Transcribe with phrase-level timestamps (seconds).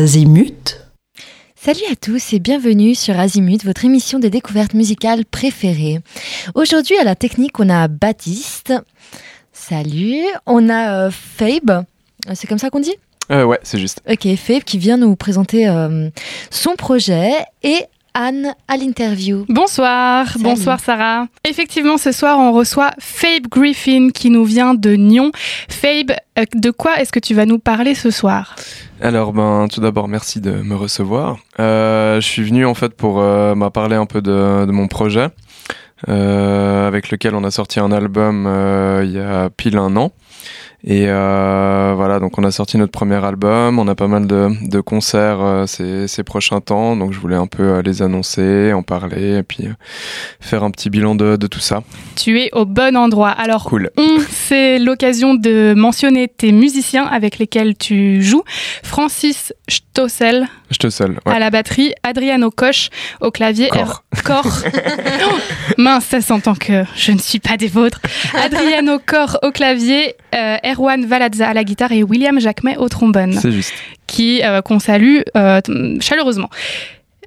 [0.00, 0.80] Azimut.
[1.54, 6.00] Salut à tous et bienvenue sur Azimut, votre émission de découverte musicale préférée.
[6.54, 8.72] Aujourd'hui à la technique, on a Baptiste.
[9.52, 10.22] Salut.
[10.46, 11.84] On a euh, Fabe.
[12.32, 12.94] C'est comme ça qu'on dit?
[13.30, 14.00] Euh, Ouais, c'est juste.
[14.10, 16.08] Ok, Fabe qui vient nous présenter euh,
[16.50, 17.32] son projet
[17.62, 17.80] et
[18.14, 19.44] Anne à l'interview.
[19.50, 21.26] Bonsoir, bonsoir Sarah.
[21.46, 25.30] Effectivement, ce soir, on reçoit Fabe Griffin qui nous vient de Nyon.
[25.68, 28.56] Fabe, euh, de quoi est-ce que tu vas nous parler ce soir?
[29.00, 31.38] Alors ben tout d'abord merci de me recevoir.
[31.58, 35.28] Euh, je suis venu en fait pour euh, parler un peu de, de mon projet
[36.08, 40.12] euh, avec lequel on a sorti un album euh, il y a pile un an.
[40.82, 44.48] Et euh, voilà, donc on a sorti notre premier album, on a pas mal de,
[44.62, 48.72] de concerts euh, ces, ces, prochains temps, donc je voulais un peu euh, les annoncer,
[48.72, 49.68] en parler, et puis
[50.40, 51.82] faire un petit bilan de, de, tout ça.
[52.16, 53.28] Tu es au bon endroit.
[53.28, 53.90] Alors, cool.
[54.30, 58.44] c'est l'occasion de mentionner tes musiciens avec lesquels tu joues.
[58.82, 60.48] Francis Stossel.
[60.70, 61.34] Stossel, ouais.
[61.34, 62.88] À la batterie, Adriano Koch
[63.20, 63.68] au clavier.
[63.68, 64.04] Corps.
[64.16, 64.62] Er Corps.
[65.76, 68.00] Mince, ça s'entend que je ne suis pas des vôtres.
[68.34, 70.14] Adriano Cor au clavier,
[70.70, 73.32] Erwan Valadza à la guitare et William Jacquemet au trombone.
[73.32, 73.74] C'est juste.
[74.06, 75.60] Qui euh, qu'on salue euh,
[76.00, 76.50] chaleureusement.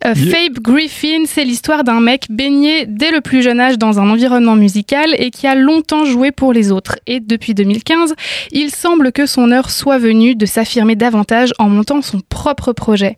[0.06, 0.36] Euh, yeah.
[0.36, 4.56] Fabe Griffin, c'est l'histoire d'un mec baigné dès le plus jeune âge dans un environnement
[4.56, 6.98] musical et qui a longtemps joué pour les autres.
[7.08, 8.14] Et depuis 2015,
[8.52, 13.18] il semble que son heure soit venue de s'affirmer davantage en montant son propre projet.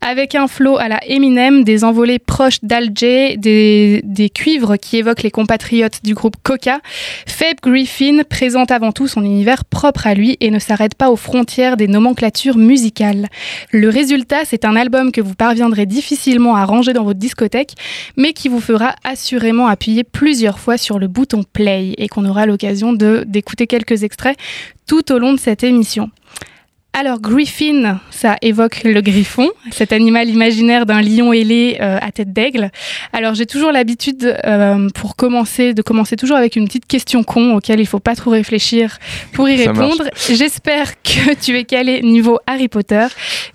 [0.00, 4.98] Avec un flow à la Eminem, des envolées proches d'Al J, des, des cuivres qui
[4.98, 6.80] évoquent les compatriotes du groupe Coca,
[7.26, 11.16] Fabe Griffin présente avant tout son univers propre à lui et ne s'arrête pas aux
[11.16, 13.28] frontières des nomenclatures musicales.
[13.70, 16.15] Le résultat, c'est un album que vous parviendrez difficilement
[16.54, 17.74] à ranger dans votre discothèque,
[18.16, 22.46] mais qui vous fera assurément appuyer plusieurs fois sur le bouton play et qu'on aura
[22.46, 24.36] l'occasion d'écouter quelques extraits
[24.86, 26.10] tout au long de cette émission.
[26.98, 32.32] Alors Griffin, ça évoque le griffon, cet animal imaginaire d'un lion ailé euh, à tête
[32.32, 32.70] d'aigle.
[33.12, 37.56] Alors j'ai toujours l'habitude euh, pour commencer de commencer toujours avec une petite question con
[37.56, 38.96] auquel il faut pas trop réfléchir
[39.34, 40.04] pour y répondre.
[40.30, 43.08] J'espère que tu es calé niveau Harry Potter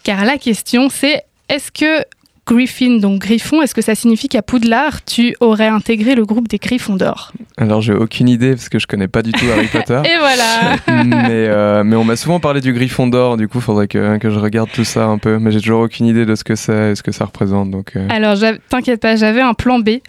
[0.04, 2.06] car la question c'est est-ce que
[2.48, 6.58] Griffin, donc Griffon, est-ce que ça signifie qu'à Poudlard, tu aurais intégré le groupe des
[6.58, 7.32] Griffons d'or?
[7.58, 10.02] Alors, j'ai aucune idée parce que je connais pas du tout Harry Potter.
[10.06, 10.76] Et voilà
[11.06, 14.18] mais, euh, mais on m'a souvent parlé du Griffon d'or, du coup, il faudrait que,
[14.18, 15.38] que je regarde tout ça un peu.
[15.38, 17.70] Mais j'ai toujours aucune idée de ce que c'est et ce que ça représente.
[17.70, 18.08] Donc, euh...
[18.10, 18.36] Alors,
[18.70, 20.00] t'inquiète pas, j'avais un plan B.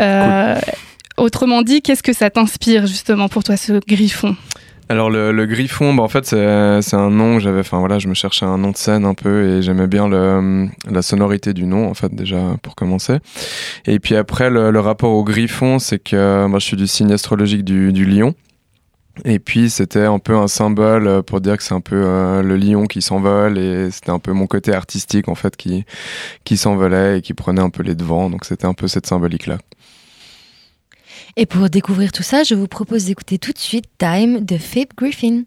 [0.00, 0.74] Euh, cool.
[1.16, 4.36] Autrement dit, qu'est-ce que ça t'inspire justement pour toi, ce Griffon?
[4.90, 8.08] Alors le, le griffon, bah en fait c'est un nom que j'avais, enfin voilà, je
[8.08, 11.64] me cherchais un nom de scène un peu et j'aimais bien le, la sonorité du
[11.64, 13.18] nom en fait déjà pour commencer.
[13.86, 17.12] Et puis après le, le rapport au griffon, c'est que moi je suis du signe
[17.12, 18.34] astrologique du, du lion.
[19.24, 22.56] Et puis c'était un peu un symbole pour dire que c'est un peu euh, le
[22.56, 25.84] lion qui s'envole et c'était un peu mon côté artistique en fait qui
[26.42, 28.28] qui s'envolait et qui prenait un peu les devants.
[28.28, 29.58] Donc c'était un peu cette symbolique là.
[31.36, 34.88] Et pour découvrir tout ça, je vous propose d'écouter tout de suite Time de Fabe
[34.96, 35.42] Griffin.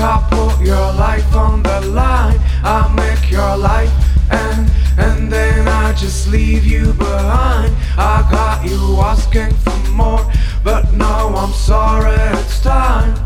[0.00, 2.38] I put your life on the line.
[2.64, 3.92] I make your life
[4.30, 7.74] end, and then I just leave you behind.
[7.98, 10.24] I got you asking for more,
[10.64, 13.19] but now I'm sorry it's time.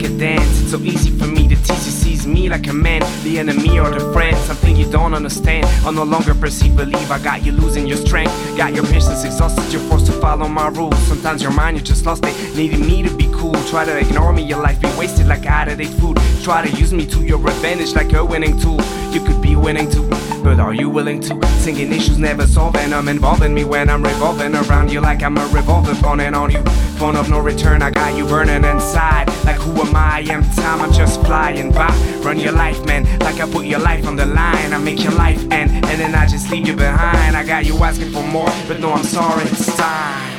[0.00, 0.62] Like a dance.
[0.62, 3.78] It's so easy for me to teach you, sees me like a man, the enemy
[3.78, 4.36] or the friend.
[4.38, 5.66] Something you don't understand.
[5.86, 7.10] I no longer perceive, believe.
[7.10, 9.70] I got you losing your strength, got your patience exhausted.
[9.72, 10.98] You're forced to follow my rules.
[11.06, 13.54] Sometimes your mind, you just lost it, needing me to be cool.
[13.68, 16.18] Try to ignore me, your life be wasted like out of date food.
[16.42, 18.80] Try to use me to your advantage like a winning tool.
[19.12, 20.08] You could be winning too,
[20.42, 21.46] but are you willing to?
[21.58, 22.92] Singing issues never solving.
[22.92, 26.62] I'm involving me when I'm revolving around you like I'm a revolver phone on you.
[26.96, 29.29] Phone of no return, I got you burning inside.
[29.50, 30.20] Like who am I?
[30.30, 31.92] Am time, I'm just flying by.
[32.22, 34.72] Run your life, man, like I put your life on the line.
[34.72, 37.36] I make your life end, and then I just leave you behind.
[37.36, 40.38] I got you asking for more, but no, I'm sorry, it's time.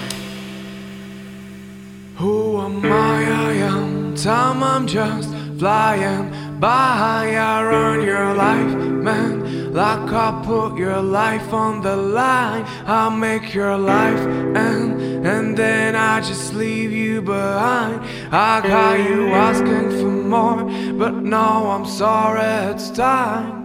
[2.19, 3.49] Who am I?
[3.49, 5.27] I am time, I'm just
[5.59, 7.35] flying by.
[7.35, 8.73] I run your life,
[9.07, 12.63] man, like I put your life on the line.
[12.85, 14.21] I make your life
[14.55, 18.01] end, and then I just leave you behind.
[18.33, 20.63] I got you asking for more,
[20.93, 23.60] but no, I'm sorry, it's time.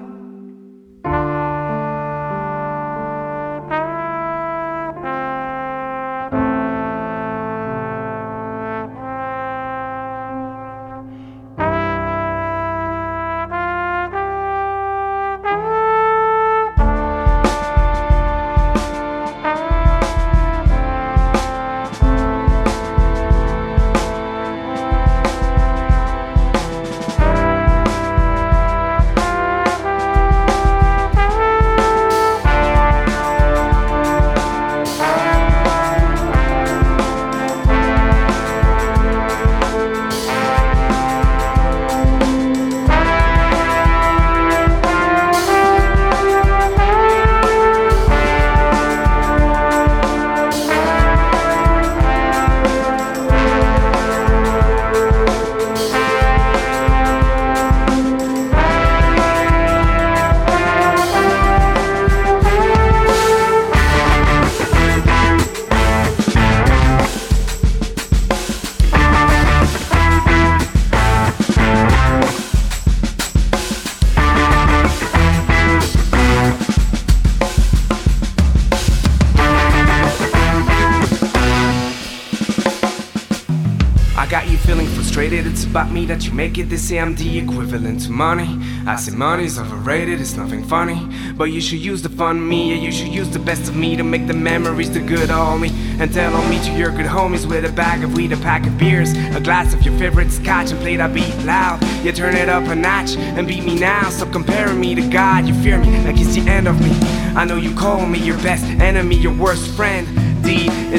[85.77, 86.71] About me that you make it.
[86.71, 88.59] They say I'm the equivalent to money.
[88.87, 90.99] I say money's overrated, it's nothing funny.
[91.37, 93.95] But you should use the fun me, yeah, you should use the best of me
[93.97, 95.71] to make the memories the good homie.
[96.01, 98.67] And tell on me to your good homies with a bag of weed, a pack
[98.67, 101.83] of beers, a glass of your favorite scotch, and play that beat loud.
[102.03, 104.09] You turn it up a notch and beat me now.
[104.09, 106.91] Stop comparing me to God, you fear me like it's the end of me.
[107.37, 110.09] I know you call me your best enemy, your worst friend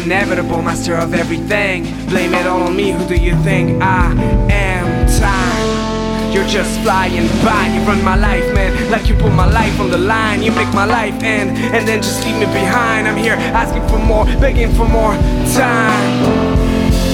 [0.04, 1.84] inevitable master of everything.
[2.08, 4.14] Blame it all on me, who do you think I
[4.52, 4.86] am?
[5.20, 6.32] Time.
[6.32, 8.92] You're just flying by, you run my life, man.
[8.92, 12.02] Like you put my life on the line, you make my life end, and then
[12.02, 13.08] just leave me behind.
[13.08, 15.14] I'm here asking for more, begging for more
[15.56, 16.12] time.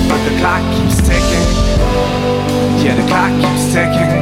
[0.09, 1.47] But the clock keeps ticking.
[2.83, 4.13] Yeah, the clock keeps ticking.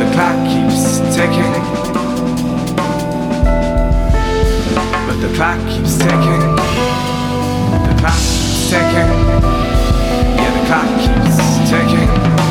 [0.00, 1.54] The clock keeps ticking.
[5.06, 6.69] But the clock keeps ticking
[8.00, 9.10] clock keeps ticking.
[10.36, 12.49] Yeah, the clock keeps ticking.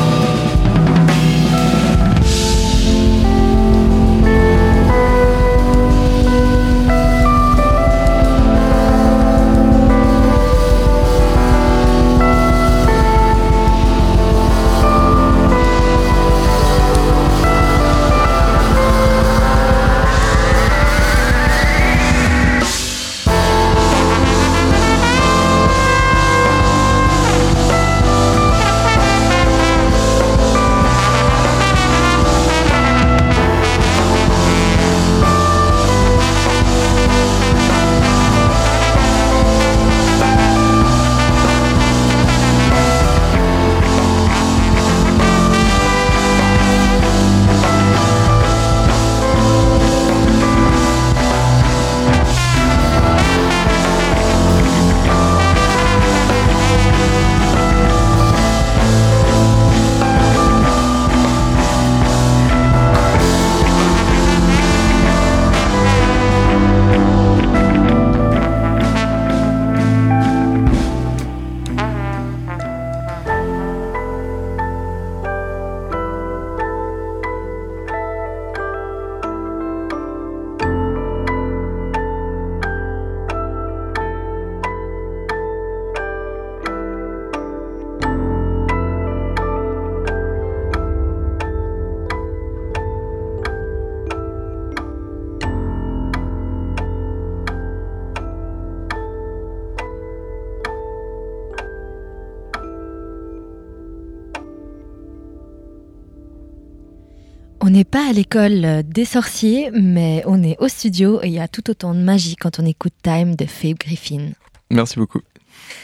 [108.20, 112.00] L'école des sorciers, mais on est au studio et il y a tout autant de
[112.00, 114.32] magie quand on écoute Time de Fabe Griffin.
[114.70, 115.22] Merci beaucoup.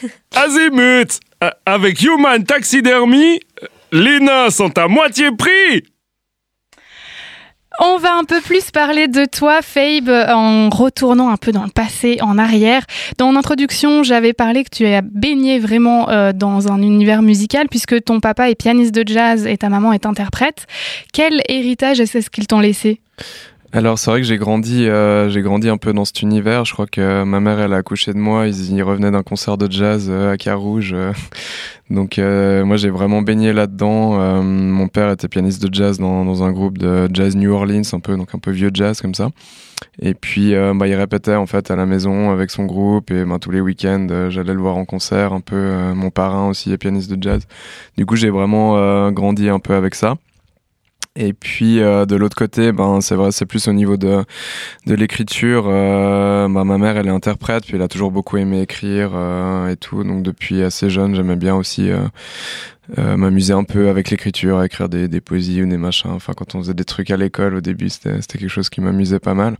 [0.35, 1.19] Azimut
[1.65, 3.39] Avec Human Taxidermy,
[3.91, 5.83] les nains sont à moitié prix
[7.79, 11.69] on va un peu plus parler de toi, Fabe, en retournant un peu dans le
[11.69, 12.83] passé, en arrière.
[13.17, 17.67] Dans mon introduction, j'avais parlé que tu as baigné vraiment euh, dans un univers musical
[17.69, 20.65] puisque ton papa est pianiste de jazz et ta maman est interprète.
[21.13, 23.01] Quel héritage est-ce qu'ils t'ont laissé?
[23.73, 26.63] Alors c'est vrai que j'ai grandi, euh, j'ai grandi un peu dans cet univers.
[26.63, 28.47] Je crois que ma mère, elle a accouché de moi.
[28.47, 30.93] Ils, revenaient d'un concert de jazz euh, à Carouge.
[30.93, 31.11] Euh.
[31.89, 34.41] donc moi j'ai vraiment baigné là-dedans.
[34.43, 37.99] mon père était pianiste de jazz dans, dans, un groupe de jazz New Orleans, un
[37.99, 39.29] peu donc un peu vieux jazz comme ça.
[40.01, 43.39] Et puis bah, il répétait en fait à la maison avec son groupe et ben,
[43.39, 45.31] tous les week-ends j'allais le voir en concert.
[45.31, 47.47] Un peu mon parrain aussi est pianiste de jazz.
[47.97, 50.17] Du coup j'ai vraiment grandi un peu avec ça.
[51.19, 54.23] Et puis euh, de l'autre côté, ben c'est vrai, c'est plus au niveau de
[54.85, 55.65] de l'écriture.
[55.67, 59.69] Euh, bah, ma mère, elle est interprète, puis elle a toujours beaucoup aimé écrire euh,
[59.69, 60.03] et tout.
[60.03, 65.07] Donc depuis assez jeune, j'aimais bien aussi euh, m'amuser un peu avec l'écriture, écrire des,
[65.07, 66.11] des poésies ou des machins.
[66.11, 69.19] Enfin, quand on faisait des trucs à l'école au début, c'était quelque chose qui m'amusait
[69.19, 69.57] pas mal.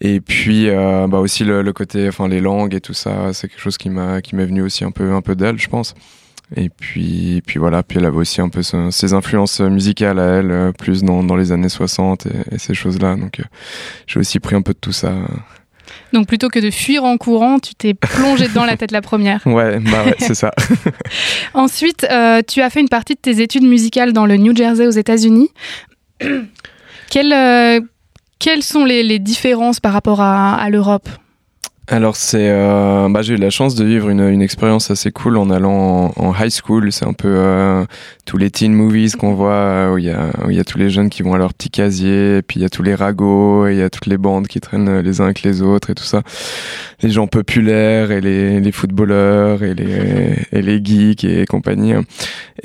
[0.00, 3.60] Et puis, bah aussi le, le, côté, enfin les langues et tout ça, c'est quelque
[3.60, 5.94] chose qui m'a qui m'est venu aussi un peu un peu d'elle, je pense.
[6.54, 10.50] Et puis, puis voilà, puis elle avait aussi un peu ses influences musicales à elle,
[10.52, 13.16] euh, plus dans, dans les années 60 et, ces choses-là.
[13.16, 13.44] Donc euh,
[14.06, 15.12] j'ai aussi pris un peu de tout ça.
[16.12, 19.40] Donc plutôt que de fuir en courant, tu t'es plongé dans la tête la première.
[19.46, 20.52] Ouais, bah ouais, c'est ça.
[21.54, 24.86] Ensuite, euh, tu as fait une partie de tes études musicales dans le New Jersey
[24.86, 25.50] aux États-Unis.
[27.10, 27.82] quelles,
[28.38, 31.08] quelles sont les, les, différences par rapport à, à l'Europe?
[31.88, 35.36] Alors c'est, euh, bah, j'ai eu la chance de vivre une, une expérience assez cool
[35.36, 36.90] en allant en, high school.
[36.90, 37.84] C'est un peu euh,
[38.24, 40.64] tous les teen movies qu'on voit euh, où il y a où il y a
[40.64, 42.82] tous les jeunes qui vont à leur petit casier, et puis il y a tous
[42.82, 45.62] les ragots et il y a toutes les bandes qui traînent les uns avec les
[45.62, 46.22] autres et tout ça.
[47.02, 51.94] Les gens populaires et les, les footballeurs et les et les geeks et compagnie.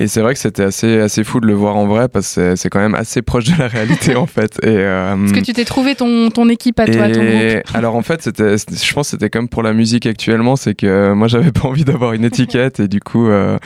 [0.00, 2.56] Et c'est vrai que c'était assez assez fou de le voir en vrai parce que
[2.56, 4.58] c'est quand même assez proche de la réalité en fait.
[4.64, 7.94] Et euh, Est-ce que tu t'es trouvé ton ton équipe à toi, ton groupe Alors
[7.94, 11.28] en fait c'était, je pense c'était comme pour la musique actuellement, c'est que euh, moi
[11.28, 13.58] j'avais pas envie d'avoir une étiquette et du coup euh,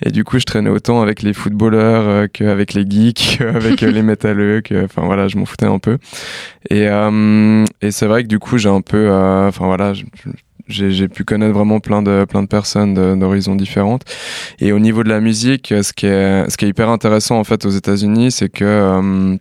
[0.00, 4.02] et du coup je traînais autant avec les footballeurs euh, qu'avec les geeks, avec les
[4.02, 5.98] métalleux, enfin voilà, je m'en foutais un peu.
[6.70, 6.84] Et
[7.80, 9.92] et c'est vrai que du coup j'ai un peu enfin voilà,
[10.68, 14.02] j'ai pu connaître vraiment plein de plein de personnes d'horizons différentes
[14.60, 17.44] et au niveau de la musique ce qui est ce qui est hyper intéressant en
[17.44, 19.36] fait aux États-Unis c'est que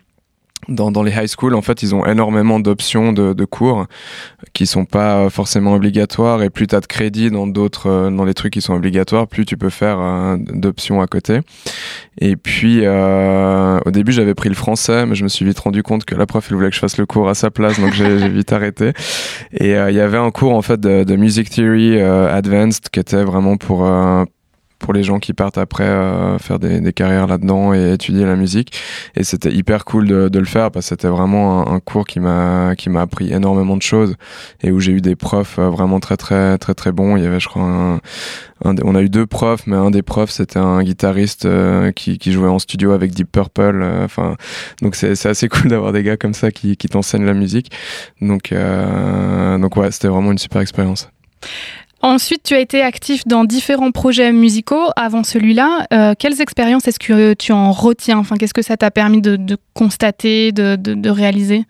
[0.67, 3.87] dans, dans les high schools, en fait, ils ont énormément d'options de, de, cours
[4.53, 6.43] qui sont pas forcément obligatoires.
[6.43, 9.27] Et plus tu as de crédits dans d'autres, euh, dans les trucs qui sont obligatoires,
[9.27, 11.39] plus tu peux faire euh, d'options à côté.
[12.19, 15.83] Et puis, euh, au début, j'avais pris le français, mais je me suis vite rendu
[15.83, 17.93] compte que la prof, elle voulait que je fasse le cours à sa place, donc
[17.93, 18.93] j'ai vite arrêté.
[19.53, 23.23] Et il y avait un cours en fait de, de music theory advanced qui était
[23.23, 23.85] vraiment pour
[24.81, 28.35] pour les gens qui partent après euh, faire des, des carrières là-dedans et étudier la
[28.35, 28.77] musique.
[29.15, 32.05] Et c'était hyper cool de, de, le faire parce que c'était vraiment un, un, cours
[32.05, 34.15] qui m'a qui m'a appris énormément de choses
[34.61, 37.15] et où j'ai eu des profs euh, vraiment très très très très bons.
[37.15, 37.99] Il y avait, je crois, un,
[38.63, 42.31] on a eu deux profs, mais un des profs c'était un guitariste euh, qui, qui,
[42.31, 43.83] jouait en studio avec Deep Purple.
[44.03, 44.35] Enfin,
[44.81, 47.71] donc c'est assez cool d'avoir des gars comme ça qui, qui t'enseignent la musique.
[48.19, 48.53] Donc
[49.59, 51.09] donc ouais, c'était vraiment une super expérience.
[52.03, 55.85] Ensuite, tu as été actif dans différents projets musicaux avant celui-là.
[55.93, 58.17] Euh, quelles expériences est-ce que tu en retiens?
[58.17, 61.65] Enfin, qu'est-ce que ça t'a permis de, constater, de réaliser?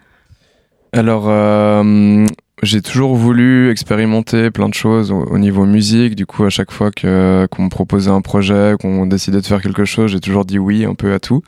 [0.93, 2.25] Alors, euh,
[2.61, 6.15] j'ai toujours voulu expérimenter plein de choses au, niveau musique.
[6.15, 9.61] Du coup, à chaque fois que qu'on me proposait un projet, qu'on décidait de faire
[9.61, 11.41] quelque chose, j'ai toujours dit oui un peu à tout.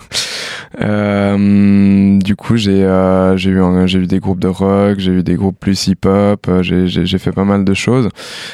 [0.81, 5.23] Euh, du coup, j'ai euh, j'ai eu j'ai eu des groupes de rock, j'ai eu
[5.23, 6.47] des groupes plus hip-hop.
[6.47, 8.09] Euh, j'ai j'ai fait pas mal de choses.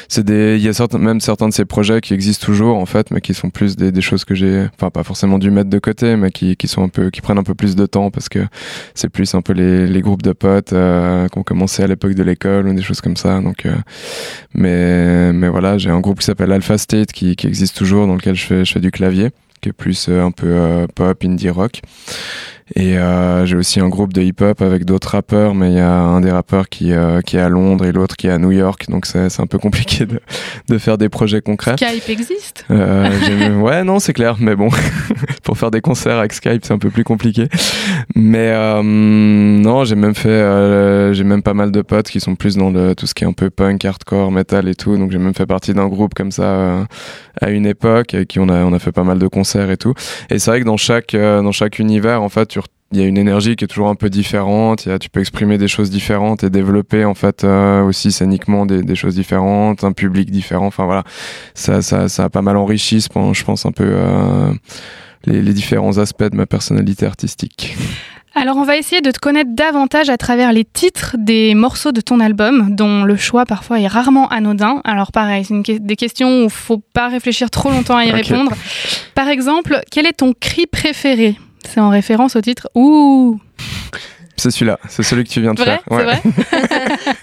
[0.08, 2.86] C'est des il y a certains même certains de ces projets qui existent toujours en
[2.86, 5.70] fait, mais qui sont plus des, des choses que j'ai, enfin pas forcément dû mettre
[5.70, 8.10] de côté, mais qui qui sont un peu qui prennent un peu plus de temps
[8.10, 8.40] parce que
[8.94, 12.22] c'est plus un peu les les groupes de potes euh, qu'on commençait à l'époque de
[12.22, 13.40] l'école ou des choses comme ça.
[13.66, 18.34] Euh, mais, voilà, j'ai un groupe qui s'appelle Alpha State qui, existe toujours, dans lequel
[18.34, 19.30] je fais, je fais du clavier,
[19.60, 21.80] qui est plus euh, un peu euh, pop, indie rock.
[22.76, 25.92] Et euh, j'ai aussi un groupe de hip-hop avec d'autres rappeurs, mais il y a
[25.92, 28.52] un des rappeurs qui, euh, qui est à Londres et l'autre qui est à New
[28.52, 30.20] York, donc c'est un peu compliqué de,
[30.68, 31.76] de faire des projets concrets.
[31.76, 34.68] Skype existe euh, Ouais, non, c'est clair, mais bon,
[35.42, 37.48] pour faire des concerts avec Skype, c'est un peu plus compliqué.
[38.14, 42.36] Mais euh, non, j'ai même fait, euh, j'ai même pas mal de potes qui sont
[42.36, 45.10] plus dans le, tout ce qui est un peu punk, hardcore, metal et tout, donc
[45.10, 46.84] j'ai même fait partie d'un groupe comme ça euh,
[47.40, 49.76] à une époque, avec qui on a, on a fait pas mal de concerts et
[49.76, 49.94] tout.
[50.30, 52.59] Et c'est vrai que dans chaque, dans chaque univers, en fait, tu
[52.92, 54.86] il y a une énergie qui est toujours un peu différente.
[54.86, 58.66] Y a, tu peux exprimer des choses différentes et développer en fait euh, aussi scéniquement
[58.66, 60.66] des, des, choses différentes, un public différent.
[60.66, 61.04] Enfin voilà,
[61.54, 64.52] ça, ça, ça a pas mal enrichi, je pense un peu euh,
[65.24, 67.76] les, les différents aspects de ma personnalité artistique.
[68.34, 72.00] Alors on va essayer de te connaître davantage à travers les titres des morceaux de
[72.00, 74.80] ton album, dont le choix parfois est rarement anodin.
[74.84, 78.22] Alors pareil, c'est des questions où il faut pas réfléchir trop longtemps à y okay.
[78.22, 78.52] répondre.
[79.14, 81.36] Par exemple, quel est ton cri préféré?
[81.64, 83.38] C'est en référence au titre Ouh
[84.36, 85.96] C'est celui-là, c'est celui que tu viens de vrai faire.
[85.96, 86.04] Ouais.
[86.04, 86.20] Vrai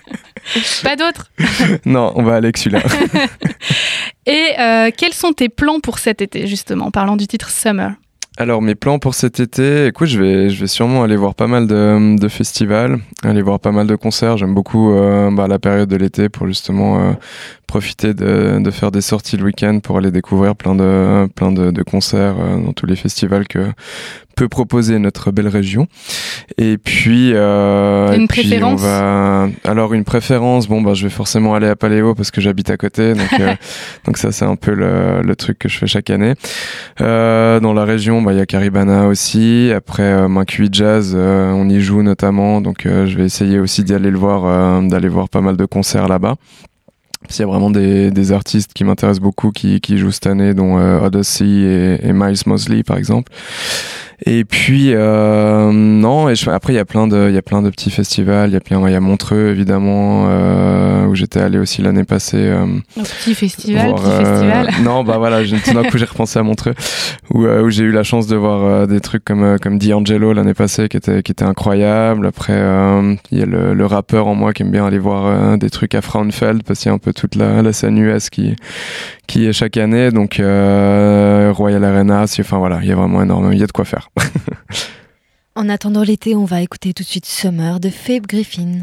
[0.83, 1.31] pas d'autres
[1.85, 2.83] Non, on va aller avec celui-là.
[4.25, 7.93] Et euh, quels sont tes plans pour cet été, justement, parlant du titre Summer?
[8.39, 11.47] Alors mes plans pour cet été, écoute, je vais, je vais sûrement aller voir pas
[11.47, 14.37] mal de, de festivals, aller voir pas mal de concerts.
[14.37, 17.13] J'aime beaucoup euh, bah, la période de l'été pour justement euh,
[17.65, 21.71] profiter de, de, faire des sorties le week-end pour aller découvrir plein de, plein de,
[21.71, 23.71] de concerts euh, dans tous les festivals que
[24.37, 25.87] peut proposer notre belle région.
[26.57, 29.49] Et puis, euh, une et puis préférence on va...
[29.65, 30.67] alors une préférence.
[30.67, 33.55] Bon, bah je vais forcément aller à Paléo parce que j'habite à côté, donc euh,
[34.05, 36.35] donc ça c'est un peu le, le, truc que je fais chaque année.
[37.01, 39.71] Euh, dans la région, bah il y a Caribana aussi.
[39.75, 43.83] Après, euh, Mancui Jazz, euh, on y joue notamment, donc euh, je vais essayer aussi
[43.83, 46.35] d'y aller le voir, euh, d'aller voir pas mal de concerts là-bas.
[47.29, 50.53] Il y a vraiment des, des artistes qui m'intéressent beaucoup qui, qui jouent cette année,
[50.53, 53.31] dont euh, Odyssey et, et Miles Mosley par exemple.
[54.25, 57.43] Et puis euh, non, et je, après il y a plein de il y a
[57.43, 61.13] plein de petits festivals, il y a plein il y a Montreux évidemment euh, où
[61.13, 62.37] j'étais allé aussi l'année passée.
[62.39, 64.69] Euh, petit festival, voir, petit festival.
[64.83, 66.73] non, bah voilà, j'ai- tout d'un coup j'ai repensé à Montreux
[67.31, 69.77] où, euh, où j'ai eu la chance de voir euh, des trucs comme euh, comme
[69.77, 72.25] D'Angelo l'année passée qui était qui était incroyable.
[72.25, 75.25] Après euh, il y a le, le rappeur en moi qui aime bien aller voir
[75.27, 77.99] euh, des trucs à Frauenfeld parce qu'il y a un peu toute la, la scène
[77.99, 78.55] US qui
[79.27, 83.51] qui est chaque année donc euh, Royal Arena, enfin voilà, il y a vraiment énormément,
[83.51, 84.09] il y a de quoi faire.
[85.57, 88.81] En attendant l'été, on va écouter tout de suite Summer de Fabe Griffin.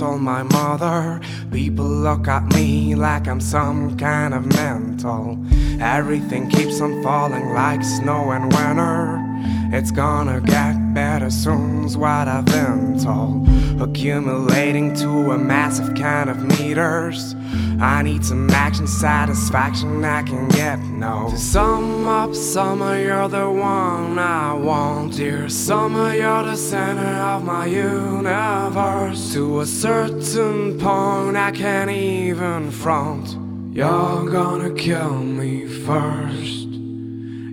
[0.00, 1.20] All my mother.
[1.50, 5.44] People look at me like I'm some kind of mental.
[5.80, 9.27] Everything keeps on falling like snow in winter.
[9.70, 13.46] It's gonna get better soon's what I've been told.
[13.80, 17.34] Accumulating to a massive kind of meters.
[17.78, 21.28] I need some action, satisfaction I can get no.
[21.30, 25.16] To sum up, summer, you're the one I want.
[25.16, 29.34] Dear summer, you're the center of my universe.
[29.34, 33.36] To a certain point, I can't even front.
[33.76, 36.68] You're gonna kill me first.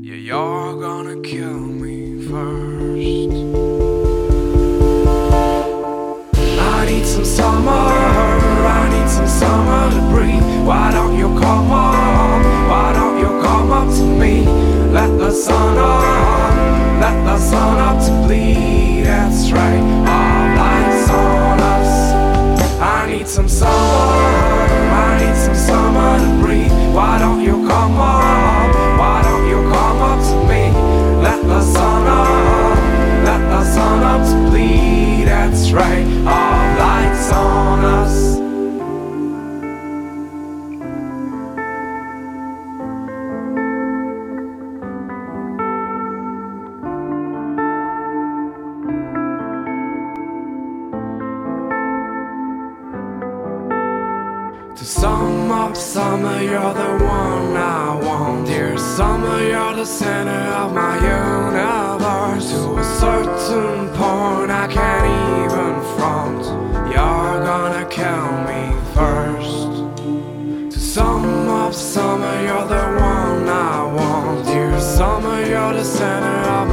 [0.02, 1.85] Yeah, you're gonna kill me
[2.26, 3.36] first.
[6.60, 10.44] I need some summer, I need some summer to breathe.
[10.66, 12.44] Why don't you come on?
[12.70, 14.46] Why don't you come up to me?
[14.92, 19.04] Let the sun on, let the sun up to bleed.
[19.06, 19.84] That's right,
[20.14, 21.92] all lights on us.
[22.82, 26.72] I need some summer, I need some summer to breathe.
[26.94, 28.15] Why don't you come on?
[55.96, 58.48] Summer, you're the one I want.
[58.48, 62.52] Dear summer, you're the center of my universe.
[62.52, 65.08] To a certain point, I can't
[65.40, 66.44] even front.
[66.92, 68.64] You're gonna kill me
[68.98, 69.70] first.
[70.74, 74.46] To sum up summer, you're the one I want.
[74.48, 76.65] Dear summer, you're the center of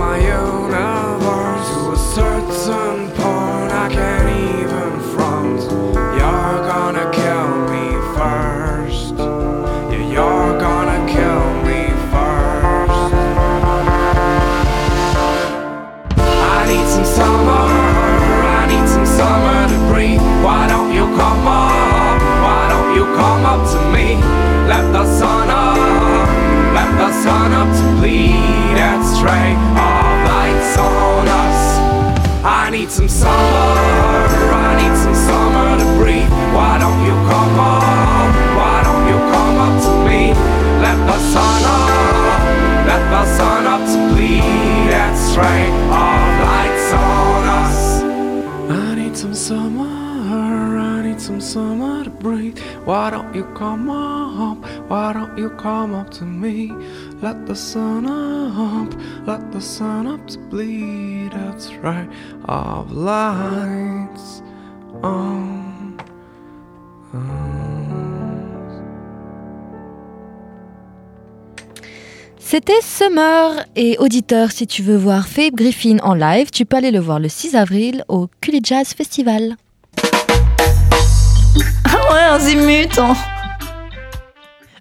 [32.93, 36.29] some summer, I need some summer to breathe.
[36.53, 38.33] Why don't you come up?
[38.59, 40.35] Why don't you come up to me?
[40.85, 45.65] Let the sun up, let the sun up to bleed and stray
[46.03, 48.03] of lights on us.
[48.71, 52.59] I need some summer, I need some summer to breathe.
[52.85, 54.59] Why don't you come up?
[54.91, 56.71] Why don't you come up to me?
[57.23, 58.93] Let the sun up,
[59.27, 61.12] let the sun up to bleed.
[61.53, 62.09] That's right,
[62.49, 64.43] of lights
[65.03, 66.07] on
[67.13, 67.21] us.
[72.39, 76.91] C'était Summer et auditeur, si tu veux voir Fabe Griffin en live, tu peux aller
[76.91, 79.57] le voir le 6 avril au Cully Jazz Festival.
[81.85, 83.15] Ah ouais, un zimut hein.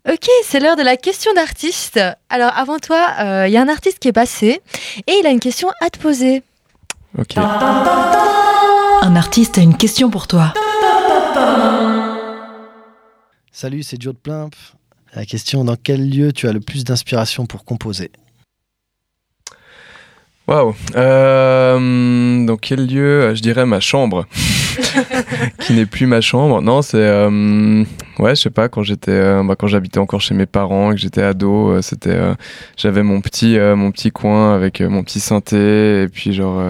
[0.09, 1.99] Ok, c'est l'heure de la question d'artiste.
[2.29, 4.61] Alors avant toi, euh, il y a un artiste qui est passé
[5.05, 6.43] et il a une question à te poser.
[7.17, 7.37] Ok.
[7.37, 10.53] Un artiste a une question pour toi.
[13.51, 14.55] Salut, c'est Joe de Plimp.
[15.13, 18.11] La question dans quel lieu tu as le plus d'inspiration pour composer?
[20.47, 20.73] Waouh.
[20.95, 23.35] Euh, dans quel lieu?
[23.35, 24.25] Je dirais ma chambre.
[25.59, 26.61] qui n'est plus ma chambre.
[26.61, 27.83] Non, c'est euh,
[28.19, 30.95] ouais, je sais pas quand j'étais euh, bah, quand j'habitais encore chez mes parents et
[30.95, 32.33] que j'étais ado, euh, c'était euh,
[32.77, 36.61] j'avais mon petit euh, mon petit coin avec mon petit synthé et puis genre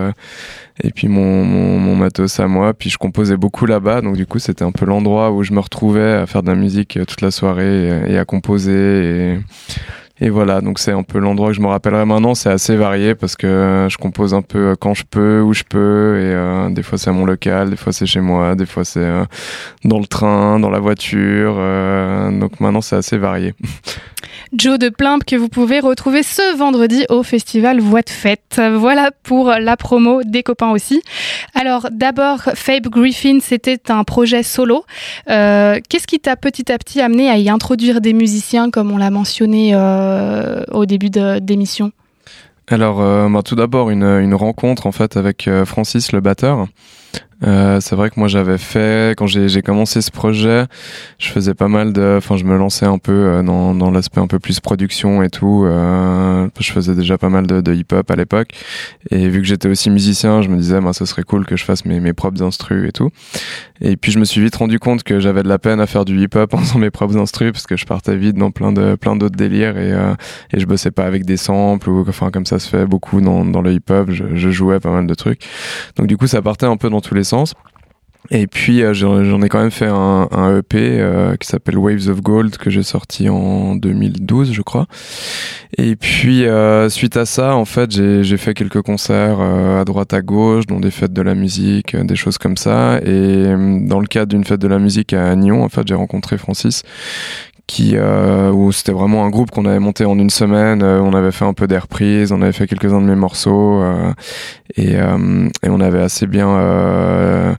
[0.84, 4.26] et puis mon, mon, mon matos à moi, puis je composais beaucoup là-bas, donc du
[4.26, 7.22] coup c'était un peu l'endroit où je me retrouvais à faire de la musique toute
[7.22, 9.40] la soirée et, et à composer et
[10.24, 12.36] et voilà, donc c'est un peu l'endroit que je me rappellerai maintenant.
[12.36, 15.52] C'est assez varié parce que euh, je compose un peu euh, quand je peux, où
[15.52, 16.20] je peux.
[16.20, 18.86] Et euh, des fois c'est à mon local, des fois c'est chez moi, des fois
[18.86, 19.26] c'est euh,
[19.84, 21.56] dans le train, dans la voiture.
[21.58, 23.56] euh, donc maintenant c'est assez varié.
[24.54, 28.62] Joe de Plimp que vous pouvez retrouver ce vendredi au festival Voix de Fête.
[28.74, 31.02] Voilà pour la promo des copains aussi.
[31.56, 34.84] Alors d'abord, Fabe Griffin, c'était un projet solo.
[35.30, 38.98] Euh, Qu'est-ce qui t'a petit à petit amené à y introduire des musiciens comme on
[38.98, 41.92] l'a mentionné euh, au début d'émission?
[42.68, 46.68] Alors euh, bah, tout d'abord une, rencontre en fait avec Francis le batteur.
[47.44, 50.66] Euh, c'est vrai que moi j'avais fait quand j'ai commencé ce projet,
[51.18, 54.20] je faisais pas mal de, enfin je me lançais un peu euh, dans, dans l'aspect
[54.22, 55.66] un peu plus production et tout.
[55.66, 58.50] Euh, je faisais déjà pas mal de, de hip-hop à l'époque
[59.10, 61.64] et vu que j'étais aussi musicien, je me disais bah, ce serait cool que je
[61.64, 63.10] fasse mes, mes propres instrus et tout.
[63.82, 66.06] Et puis je me suis vite rendu compte que j'avais de la peine à faire
[66.06, 68.96] du hip-hop en faisant mes propres instrus parce que je partais vite dans plein de
[68.96, 70.14] plein d'autres délires et euh,
[70.54, 73.44] et je bossais pas avec des samples ou enfin comme ça se fait beaucoup dans
[73.46, 74.12] dans le hip-hop.
[74.12, 75.42] Je, je jouais pas mal de trucs.
[75.96, 77.24] Donc du coup ça partait un peu dans tous les
[78.34, 82.22] Et puis euh, j'en ai quand même fait un, EP euh, qui s'appelle Waves of
[82.22, 84.88] Gold que j'ai sorti en 2012 je crois.
[85.78, 90.22] Et puis euh, suite à ça en fait j'ai fait quelques concerts à droite à
[90.22, 93.00] gauche dont des fêtes de la musique, des choses comme ça.
[93.00, 93.48] Et
[93.82, 96.84] dans le cadre d'une fête de la musique à Nyon en fait j'ai rencontré Francis
[97.68, 100.84] qui euh, où c'était vraiment un groupe qu'on avait monté en une semaine.
[100.84, 103.82] Euh, on avait fait un peu des reprises, on avait fait quelques-uns de mes morceaux
[103.82, 104.12] euh,
[104.76, 107.54] et, euh, et on avait assez bien, euh,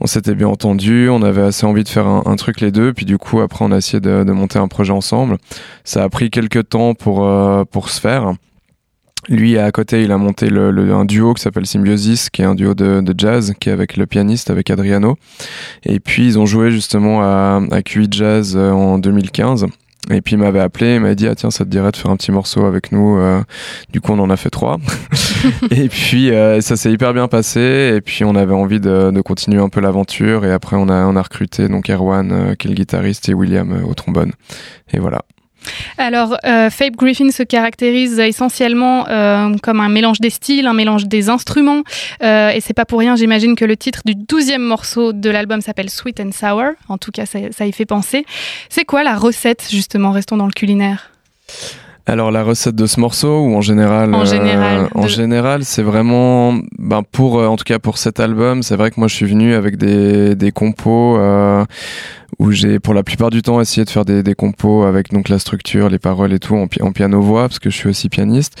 [0.00, 1.08] on s'était bien entendu.
[1.08, 2.92] On avait assez envie de faire un, truc les deux.
[2.92, 5.38] Puis du coup après on a essayé de, de monter un projet ensemble.
[5.84, 8.34] Ça a pris quelques temps pour euh, pour se faire.
[9.28, 12.46] Lui, à côté, il a monté le, le- un duo qui s'appelle Symbiosis, qui est
[12.46, 15.16] un duo de, de jazz, qui est avec le pianiste, avec Adriano.
[15.84, 19.66] Et puis, ils ont joué justement à, à QI Jazz euh, en 2015.
[20.10, 22.10] Et puis, il m'avait appelé, il m'a dit, ah tiens, ça te dirait de faire
[22.10, 23.18] un petit morceau avec nous.
[23.18, 23.42] euh.
[23.92, 24.78] Du coup, on en a fait trois.
[25.70, 27.92] et puis, euh, ça s'est hyper bien passé.
[27.96, 30.46] Et puis, on avait envie de, de continuer un peu l'aventure.
[30.46, 33.34] Et après, on a, on a recruté donc Erwan, euh, qui est le guitariste, et
[33.34, 34.32] William euh, au trombone.
[34.94, 35.20] Et voilà.
[35.98, 41.06] Alors, euh, Fabe Griffin se caractérise essentiellement euh, comme un mélange des styles, un mélange
[41.06, 41.82] des instruments.
[42.22, 45.60] Euh, et c'est pas pour rien, j'imagine, que le titre du douzième morceau de l'album
[45.60, 46.72] s'appelle Sweet and Sour.
[46.88, 48.24] En tout cas, ça, ça y fait penser.
[48.68, 51.10] C'est quoi la recette, justement Restons dans le culinaire?
[52.06, 55.82] Alors la recette de ce morceau ou en général En général, en de- général c'est
[55.82, 59.14] vraiment ben pour euh, en tout cas pour cet album c'est vrai que moi je
[59.14, 61.66] suis venu avec des des compos euh,
[62.38, 65.28] où j'ai pour la plupart du temps essayé de faire des, des compos avec donc
[65.28, 68.54] la structure, les paroles et tout en, piano-voix parce que je suis aussi pianiste.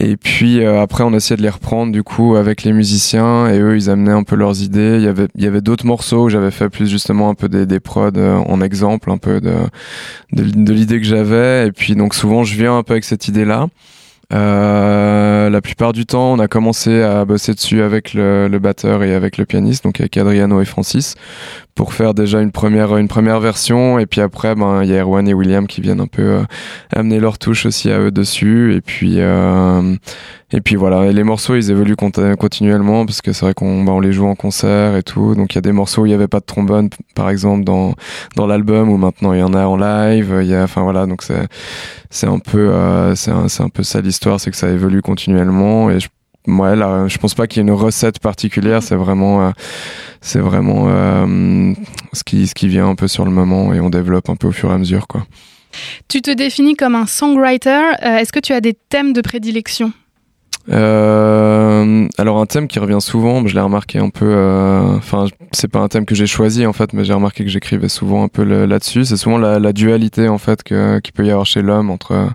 [0.00, 3.58] Et puis euh, après on essayait de les reprendre du coup avec les musiciens et
[3.58, 4.96] eux ils amenaient un peu leurs idées.
[4.96, 7.48] Il y avait, il y avait d'autres morceaux où j'avais fait plus justement un peu
[7.48, 9.54] des, des prods euh, en exemple, un peu de,
[10.32, 11.66] de, de l'idée que j'avais.
[11.66, 13.68] Et puis donc souvent je viens un peu avec cette idée-là.
[14.32, 19.02] Euh, la plupart du temps, on a commencé à bosser dessus avec le, le, batteur
[19.02, 21.16] et avec le pianiste, donc avec Adriano et Francis,
[21.74, 23.98] pour faire déjà une première une première version.
[23.98, 26.42] Et puis après, ben il y a Erwan et William qui viennent un peu euh,
[26.94, 28.74] amener leur touche aussi à eux dessus.
[28.74, 29.96] Et puis euh,
[30.52, 33.92] et puis voilà, et les morceaux ils évoluent continuellement parce que c'est vrai qu'on bah,
[33.92, 35.34] on les joue en concert et tout.
[35.34, 37.64] Donc il y a des morceaux où il n'y avait pas de trombone, par exemple
[37.64, 37.94] dans
[38.36, 40.38] dans l'album, où maintenant il y en a en live.
[40.42, 41.46] Il y a, enfin voilà, donc c'est
[42.10, 45.90] c'est un peu euh, c'est un, un peu ça l'histoire, c'est que ça évolue continuellement.
[45.90, 46.08] Et je,
[46.46, 48.82] ouais, là, je pense pas qu'il y ait une recette particulière.
[48.82, 49.50] C'est vraiment euh,
[50.20, 51.74] c'est vraiment euh,
[52.12, 54.48] ce qui ce qui vient un peu sur le moment et on développe un peu
[54.48, 55.26] au fur et à mesure quoi.
[56.08, 57.80] Tu te définis comme un songwriter.
[58.02, 59.92] Est-ce que tu as des thèmes de prédilection?
[60.68, 64.26] Euh, alors un thème qui revient souvent, je l'ai remarqué un peu.
[64.26, 67.50] euh, Enfin, c'est pas un thème que j'ai choisi en fait, mais j'ai remarqué que
[67.50, 69.04] j'écrivais souvent un peu là-dessus.
[69.06, 72.28] C'est souvent la, la dualité en fait que qu'il peut y avoir chez l'homme entre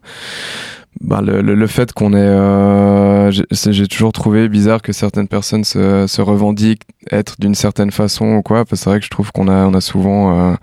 [1.02, 2.18] bah, le, le, le fait qu'on est.
[2.18, 8.26] Euh, j'ai- toujours trouvé bizarre que certaines personnes se, se revendiquent être d'une certaine façon
[8.36, 8.66] ou quoi.
[8.66, 10.56] Parce que c'est vrai que je trouve qu'on a on a souvent euh,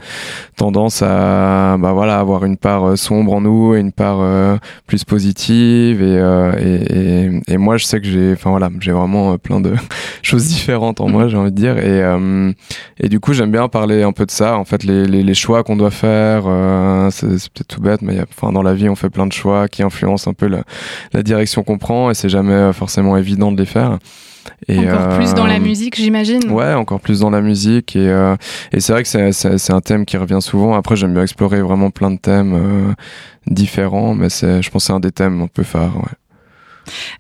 [0.57, 4.57] tendance à bah voilà avoir une part euh, sombre en nous et une part euh,
[4.87, 8.93] plus positive et, euh, et, et, et moi je sais que j'ai enfin voilà j'ai
[8.93, 9.75] vraiment euh, plein de
[10.23, 12.03] choses différentes en moi j'ai envie de dire et
[13.01, 15.35] et du coup j'aime bien parler un peu de ça en fait les, les, les
[15.35, 16.43] choix qu'on doit faire
[17.11, 19.83] c'est peut-être tout bête mais enfin dans la vie on fait plein de choix qui
[19.83, 20.65] influencent un peu la,
[21.13, 23.99] la direction qu'on prend et c'est jamais euh, forcément évident de les faire
[24.69, 26.51] et Encore plus dans la euh, musique, j'imagine.
[26.51, 28.37] Ouais, encore plus dans la musique et, euh,
[28.73, 30.75] et c'est vrai que c'est, un thème qui revient souvent.
[30.75, 32.93] Après, j'aime bien explorer vraiment plein de thèmes euh,
[33.47, 35.97] différents, mais c'est, je pense que c'est un des thèmes un peu phares.
[35.97, 36.13] Ouais.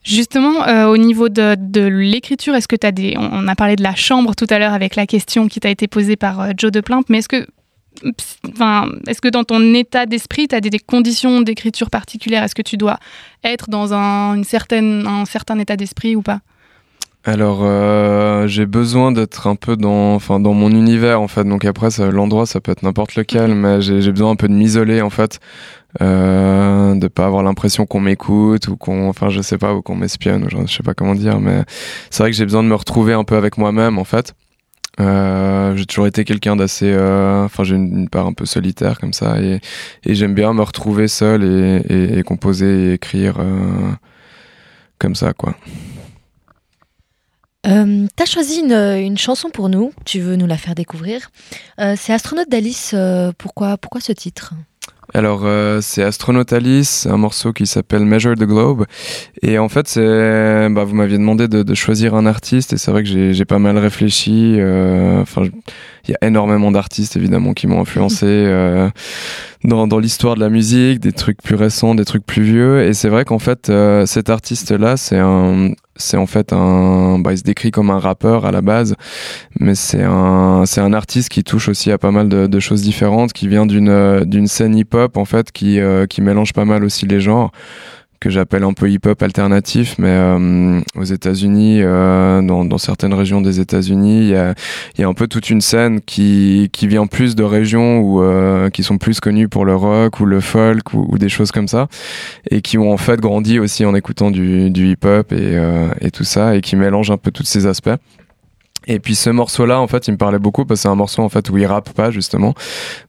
[0.02, 3.14] Justement, euh, au niveau de, de l'écriture, est-ce que tu as des.
[3.18, 5.70] On on a parlé de la chambre tout à l'heure avec la question qui t'a
[5.70, 7.46] été posée par euh, Joe de Plainte, mais est-ce que.
[8.52, 12.42] Enfin, est-ce que dans ton état d'esprit, tu as des, des conditions d'écriture particulières?
[12.42, 12.98] Est-ce que tu dois
[13.42, 16.40] être dans un, une certaine, un certain état d'esprit ou pas?
[17.26, 21.44] Alors, euh, j'ai besoin d'être un peu dans, enfin, dans mon univers en fait.
[21.44, 24.52] Donc après, l'endroit, ça peut être n'importe lequel, mais j'ai, j'ai besoin un peu de
[24.52, 25.40] m'isoler en fait,
[26.02, 29.94] euh, de pas avoir l'impression qu'on m'écoute ou qu'on, enfin, je sais pas, ou qu'on
[29.94, 31.62] m'espionne, ou genre, je sais pas comment dire, mais
[32.10, 34.34] c'est vrai que j'ai besoin de me retrouver un peu avec moi-même en fait.
[35.00, 39.12] Euh, j'ai toujours été quelqu'un d'assez, euh, enfin, j'ai une, part un peu solitaire comme
[39.12, 39.60] ça, et,
[40.04, 43.90] j'aime bien me retrouver seul et, composer et écrire euh,
[44.98, 45.56] comme ça, quoi.
[48.16, 51.30] T'as choisi une, une chanson pour nous, tu veux nous la faire découvrir.
[51.78, 52.94] C'est Astronaute d'Alice,
[53.38, 54.54] pourquoi, pourquoi ce titre?
[55.16, 58.84] Alors, euh, c'est Astronaut Alice, un morceau qui s'appelle Measure the Globe.
[59.42, 62.90] Et en fait, c'est, bah, vous m'aviez demandé de, de choisir un artiste, et c'est
[62.90, 64.56] vrai que j'ai j'ai pas mal réfléchi.
[64.58, 65.42] euh, Enfin,
[66.06, 68.90] il y a énormément d'artistes évidemment qui m'ont influencé euh,
[69.62, 72.82] dans, dans l'histoire de la musique, des trucs plus récents, des trucs plus vieux.
[72.82, 77.32] Et c'est vrai qu'en fait, euh, cet artiste-là, c'est un, c'est en fait un, bah,
[77.32, 78.94] il se décrit comme un rappeur à la base,
[79.60, 82.82] mais c'est un, c'est un artiste qui touche aussi à pas mal de, de choses
[82.82, 86.64] différentes, qui vient d'une, euh, d'une scène hip-hop en fait, qui, euh, qui mélange pas
[86.64, 87.52] mal aussi les genres
[88.24, 93.60] que j'appelle un peu hip-hop alternatif, mais euh, aux États-Unis, euh, dans, certaines régions des
[93.60, 97.98] États-Unis, il y a, un peu toute une scène qui, qui vient plus de régions
[97.98, 101.52] où, euh, qui sont plus connues pour le rock ou le folk ou, des choses
[101.52, 101.88] comme ça,
[102.50, 105.60] et qui ont en fait grandi aussi en écoutant du, hip-hop et,
[106.00, 107.90] et tout ça, et qui mélangent un peu tous ces aspects.
[108.86, 111.22] Et puis ce morceau-là, en fait, il me parlait beaucoup parce que c'est un morceau
[111.22, 112.54] en fait où il rappe pas justement.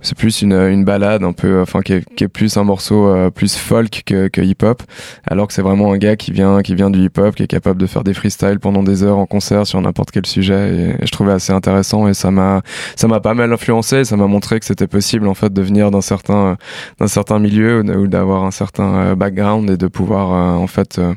[0.02, 3.08] C'est plus une, une balade un peu, enfin qui est, qui est plus un morceau
[3.08, 4.84] euh, plus folk que, que hip-hop,
[5.28, 7.80] alors que c'est vraiment un gars qui vient qui vient du hip-hop, qui est capable
[7.80, 10.94] de faire des freestyles pendant des heures en concert sur n'importe quel sujet.
[11.00, 12.62] Et, et je trouvais assez intéressant et ça m'a
[12.96, 14.04] ça m'a pas mal influencé.
[14.06, 16.58] Ça m'a montré que c'était possible en fait de venir d'un certain
[17.00, 20.68] d'un certain milieu ou, ou d'avoir un certain euh, background et de pouvoir euh, en
[20.68, 21.14] fait euh,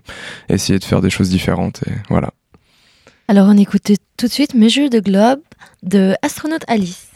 [0.49, 1.83] essayer de faire des choses différentes.
[1.87, 2.31] Et voilà.
[3.31, 5.43] Alors on écoute tout de suite Measure the Globe
[5.83, 7.09] de Astronaute Alice.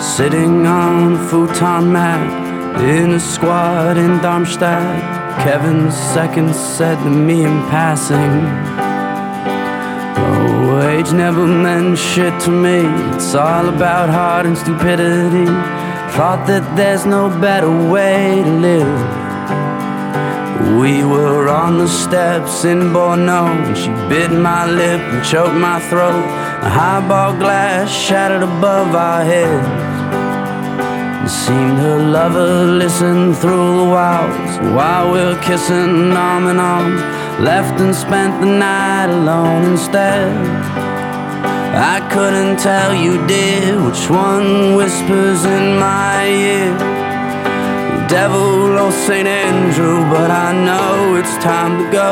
[0.00, 5.02] Sitting on futon mat in a squad in Darmstadt.
[5.44, 8.83] Kevin second said to me in passing.
[10.84, 12.80] Age never meant shit to me.
[13.16, 15.46] It's all about heart and stupidity.
[16.14, 18.98] Thought that there's no better way to live.
[20.78, 25.80] We were on the steps in Bordeaux, and she bit my lip and choked my
[25.88, 26.24] throat.
[26.68, 29.66] A highball glass shattered above our heads.
[31.24, 37.23] It seemed her lover listened through the walls while we were kissing arm in arm.
[37.40, 40.32] Left and spent the night alone instead.
[41.74, 46.70] I couldn't tell you, dear, which one whispers in my ear.
[47.98, 52.10] The devil or Saint Andrew, but I know it's time to go.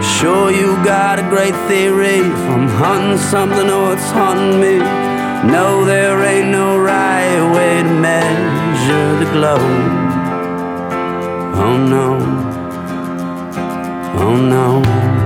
[0.00, 2.20] Sure, you got a great theory.
[2.20, 4.78] If I'm hunting something or it's hunting me.
[5.52, 9.58] No, there ain't no right way to measure the glow.
[11.60, 12.47] Oh no.
[14.20, 15.17] Oh no.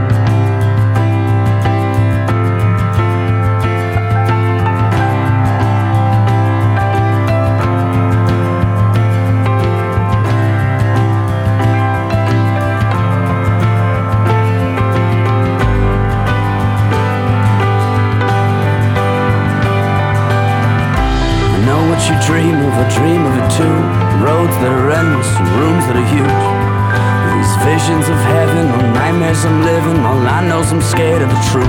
[29.43, 31.67] I'm living, all I know's I'm scared of the truth.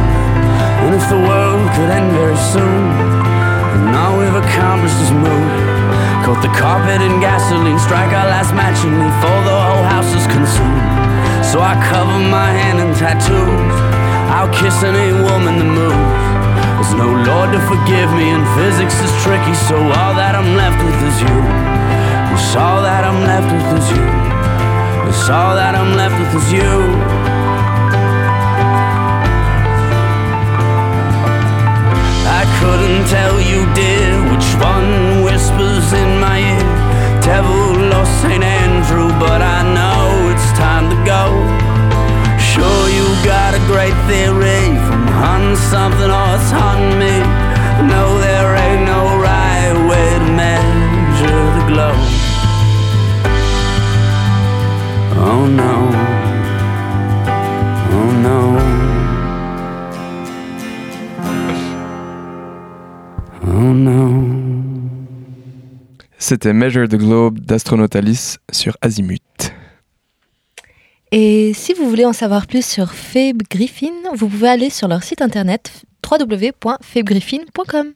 [0.85, 2.85] And if the world could end very soon,
[3.81, 5.49] and all we've accomplished is move.
[6.21, 10.11] Coat the carpet in gasoline, strike our last match, and leave, before the whole house
[10.13, 10.85] is consumed.
[11.41, 13.75] So I cover my hand in tattoos.
[14.29, 16.23] I'll kiss any woman that moves.
[16.77, 20.77] There's no Lord to forgive me, and physics is tricky, so all that I'm left
[20.77, 21.37] with is you.
[22.37, 24.05] It's all that I'm left with is you.
[25.09, 27.32] It's all that I'm left with is you.
[33.09, 36.69] Tell you, dear, which one whispers in my ear.
[37.21, 38.43] Devil or St.
[38.43, 41.23] Andrew, but I know it's time to go.
[42.37, 47.15] Sure, you got a great theory from hunting something or it's hunting me.
[47.87, 51.95] No, there ain't no right way to measure the glow.
[55.25, 55.92] Oh no.
[66.25, 69.51] C'était Measure the Globe d'Astronautalis sur Azimut.
[71.11, 75.03] Et si vous voulez en savoir plus sur Fabe Griffin, vous pouvez aller sur leur
[75.03, 77.91] site internet www.fabegriffin.com.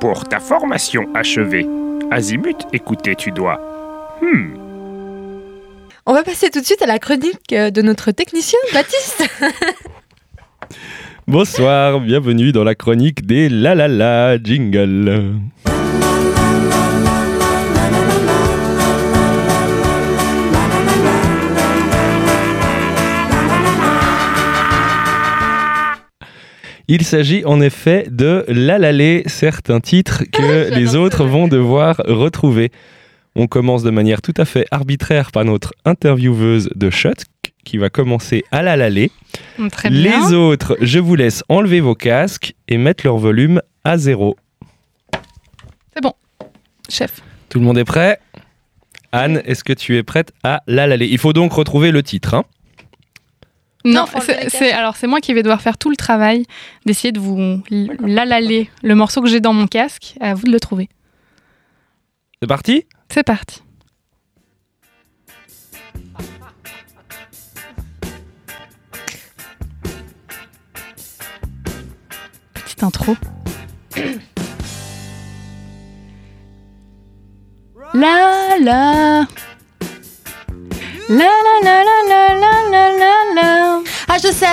[0.00, 1.68] Pour ta formation achevée,
[2.10, 3.60] Azimut, écouter tu dois.
[4.20, 4.56] Hmm.
[6.06, 9.22] On va passer tout de suite à la chronique de notre technicien, Baptiste.
[11.28, 15.34] Bonsoir, bienvenue dans la chronique des La La La Jingle.
[26.86, 31.48] Il s'agit en effet de La La Lé, certes un titre que les autres vont
[31.48, 32.70] devoir retrouver.
[33.34, 37.10] On commence de manière tout à fait arbitraire par notre intervieweuse de Shot
[37.66, 38.76] qui va commencer à La.
[39.70, 40.28] Très bien.
[40.28, 44.36] Les autres, je vous laisse enlever vos casques et mettre leur volume à zéro.
[45.92, 46.12] C'est bon,
[46.88, 47.20] chef.
[47.48, 48.20] Tout le monde est prêt?
[49.12, 51.06] Anne, est-ce que tu es prête à la laler?
[51.10, 52.34] Il faut donc retrouver le titre.
[52.34, 52.44] hein.
[53.84, 56.44] Non, c'est- alors c'est moi qui vais devoir faire tout le travail
[56.86, 57.62] d'essayer de vous
[58.00, 60.14] lalaler le morceau que j'ai dans mon casque.
[60.20, 60.88] À vous de le trouver.
[62.42, 62.84] C'est parti?
[63.12, 63.62] C'est parti.
[72.76, 73.16] Petite intro.
[77.94, 79.26] La la.
[81.08, 83.82] La la la la la la la la la.
[84.08, 84.46] Ah, je sais.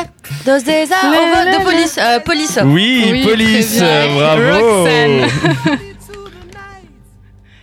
[0.45, 1.97] La, over la, de police.
[1.97, 2.59] euh, police.
[2.65, 4.15] Oui, Oui, police, bien.
[4.15, 4.87] bravo.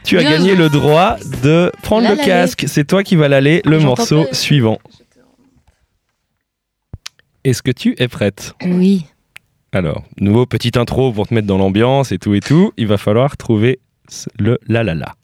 [0.02, 0.58] Tu as Bien gagné joué.
[0.58, 2.64] le droit de prendre La le casque.
[2.66, 4.78] C'est toi qui vas l'aller le morceau suivant.
[7.44, 8.54] Est-ce que tu es prête?
[8.64, 9.06] Oui.
[9.72, 12.72] Alors, nouveau petite intro pour te mettre dans l'ambiance et tout et tout.
[12.76, 13.78] Il va falloir trouver
[14.36, 15.14] le la la la.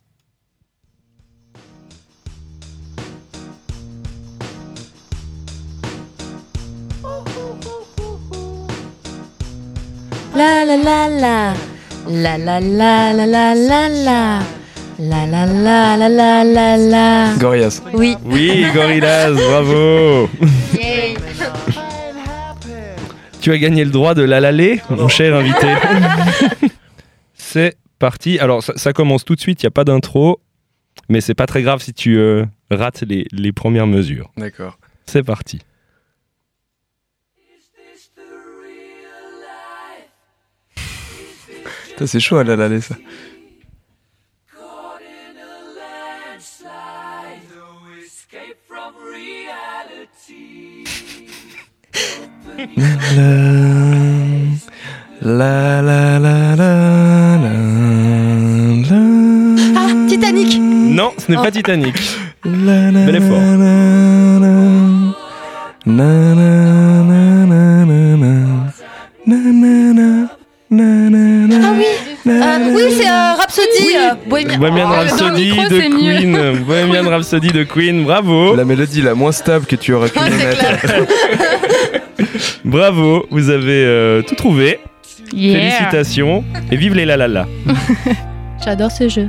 [10.37, 11.55] La la la la.
[12.09, 14.43] La la la la la la la.
[15.01, 17.35] La la la la la la la.
[17.41, 17.83] Gorillaz.
[17.95, 18.15] Oui.
[18.25, 20.29] Oui, Gorillaz, bravo
[23.47, 25.73] tu as gagné le droit de la laler, oh mon cher invité.
[27.35, 28.41] c'est parti.
[28.41, 30.41] Alors, ça, commence tout de suite, il n'y a pas d'intro,
[31.09, 34.33] mais c'est pas très grave si tu euh, rates les, premières mesures.
[34.37, 34.81] D'accord.
[35.05, 35.61] C'est parti.
[42.05, 42.97] C'est chaud à la laler, ça.
[55.23, 56.55] La, la, la,
[59.75, 61.97] ah, Titanic Non, ce n'est pas Titanic.
[62.45, 63.39] Bel effort.
[71.59, 71.87] Ah oui
[72.29, 73.69] euh, oui, c'est euh, Rhapsody.
[74.31, 74.47] Oui.
[74.51, 76.65] Euh, Bohemian, Rhapsody de Queen.
[76.67, 78.55] Bohemian Rhapsody de Queen, bravo.
[78.57, 80.27] La mélodie la moins stable que tu aurais pu ouais.
[82.65, 84.81] Bravo, vous avez euh, tout trouvé.
[85.31, 87.47] Félicitations et vive les la la la.
[88.65, 89.29] J'adore ce jeu.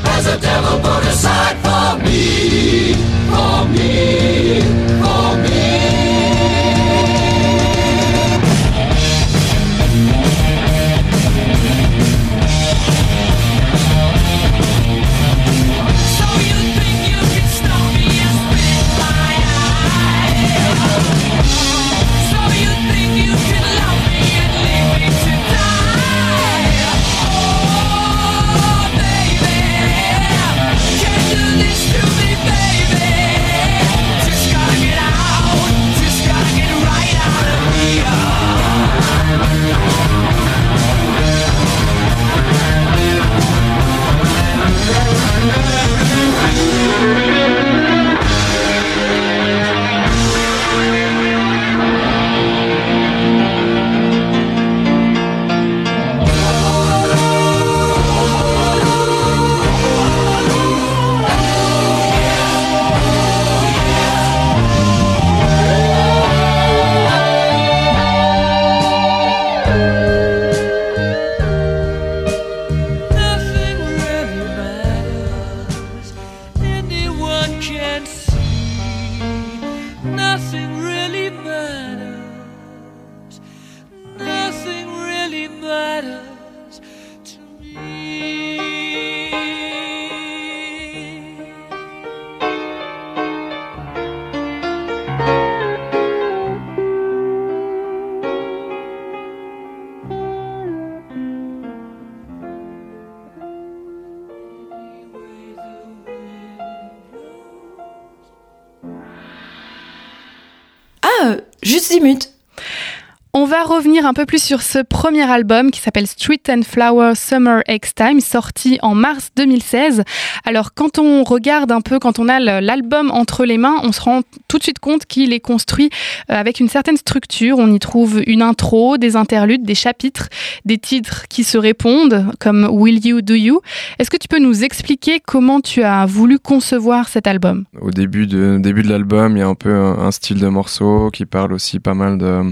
[114.11, 118.19] Un peu plus sur ce premier album qui s'appelle Street and Flower Summer X Time,
[118.19, 120.03] sorti en mars 2016.
[120.43, 124.01] Alors quand on regarde un peu, quand on a l'album entre les mains, on se
[124.01, 125.89] rend tout de suite compte qu'il est construit
[126.29, 127.57] euh, avec une certaine structure.
[127.57, 130.27] On y trouve une intro, des interludes, des chapitres,
[130.65, 133.61] des titres qui se répondent, comme Will You, Do You.
[133.97, 137.63] Est-ce que tu peux nous expliquer comment tu as voulu concevoir cet album?
[137.79, 140.49] Au début de, début de l'album, il y a un peu un, un style de
[140.49, 142.51] morceau qui parle aussi pas mal de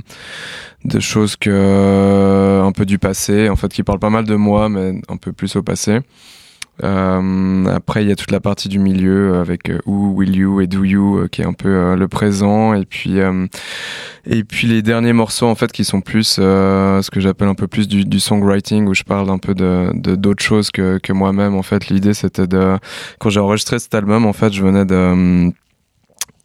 [0.86, 4.36] de choses que euh, un peu du passé en fait qui parle pas mal de
[4.36, 6.00] moi mais un peu plus au passé.
[6.82, 10.62] Euh, après il y a toute la partie du milieu avec euh, Who, Will You
[10.62, 12.74] et Do You euh, qui est un peu euh, le présent.
[12.74, 13.18] Et puis
[14.26, 17.68] et puis les derniers morceaux en fait qui sont plus ce que j'appelle un peu
[17.68, 21.12] plus du, du songwriting où je parle un peu de de- d'autres choses que, que
[21.12, 21.90] moi-même en fait.
[21.90, 22.78] L'idée c'était de
[23.20, 25.52] quand j'ai enregistré cet album en fait je venais de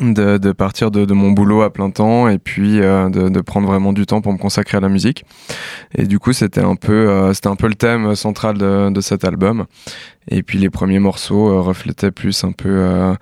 [0.00, 3.40] de, de partir de, de mon boulot à plein temps et puis euh, de, de
[3.40, 5.24] prendre vraiment du temps pour me consacrer à la musique.
[5.94, 9.24] Et du coup c'était un peu euh, c'était un peu le thème central de, cet
[9.24, 9.66] album.
[10.28, 13.14] Et puis les premiers morceaux euh, reflétaient plus un peu euh,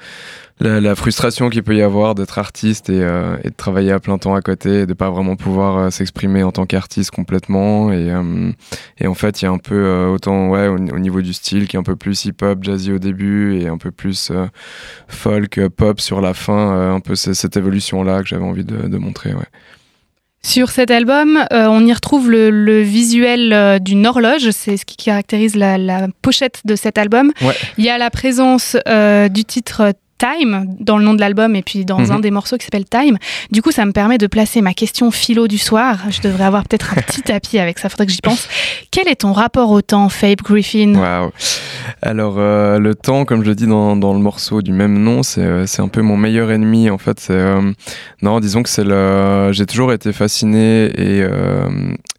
[0.63, 4.01] la, la frustration qu'il peut y avoir d'être artiste et, euh, et de travailler à
[4.01, 7.93] plein temps à côté et de pas vraiment pouvoir euh, s'exprimer en tant qu'artiste complètement
[7.93, 8.51] et, euh,
[8.99, 11.69] et en fait il y a un peu autant ouais au, au niveau du style
[11.69, 14.33] qui est un peu plus hip hop jazzy au début et un peu plus
[15.09, 18.99] folk pop sur la fin un peu cette évolution là que j'avais envie de, de
[18.99, 19.49] montrer ouais.
[20.45, 24.85] Sur cet album, euh, on y retrouve le, le visuel euh, d'une horloge, c'est ce
[24.85, 27.31] qui caractérise la, la pochette de cet album.
[27.43, 27.55] Ouais.
[27.79, 31.63] Il y a la présence euh, du titre Time dans le nom de l'album et
[31.63, 32.11] puis dans Mhm.
[32.13, 33.19] un des morceaux qui s'appelle Time.
[33.51, 35.97] Du coup, ça me permet de placer ma question philo du soir.
[36.11, 38.49] Je devrais avoir peut-être un petit tapis avec ça, faudrait que j'y pense.
[38.93, 40.95] Quel est ton rapport au temps, Fabe Griffin?
[40.95, 41.31] Waouh.
[42.03, 45.41] Alors euh, le temps, comme je dis dans, dans le morceau du même nom, c'est
[45.43, 47.27] euh, un peu mon meilleur ennemi en fait.
[47.31, 47.73] Euh,
[48.23, 49.51] non, disons que c'est le.
[49.53, 51.69] J'ai toujours été fasciné et euh,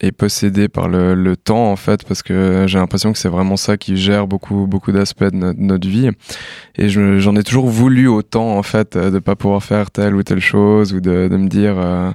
[0.02, 3.56] et possédé par le, le temps en fait parce que j'ai l'impression que c'est vraiment
[3.56, 6.10] ça qui gère beaucoup beaucoup d'aspects de notre, notre vie.
[6.78, 10.16] Et je- j'en ai toujours voulu autant en fait euh, de pas pouvoir faire telle
[10.16, 11.76] ou telle chose ou de, de me dire.
[11.78, 12.12] euh,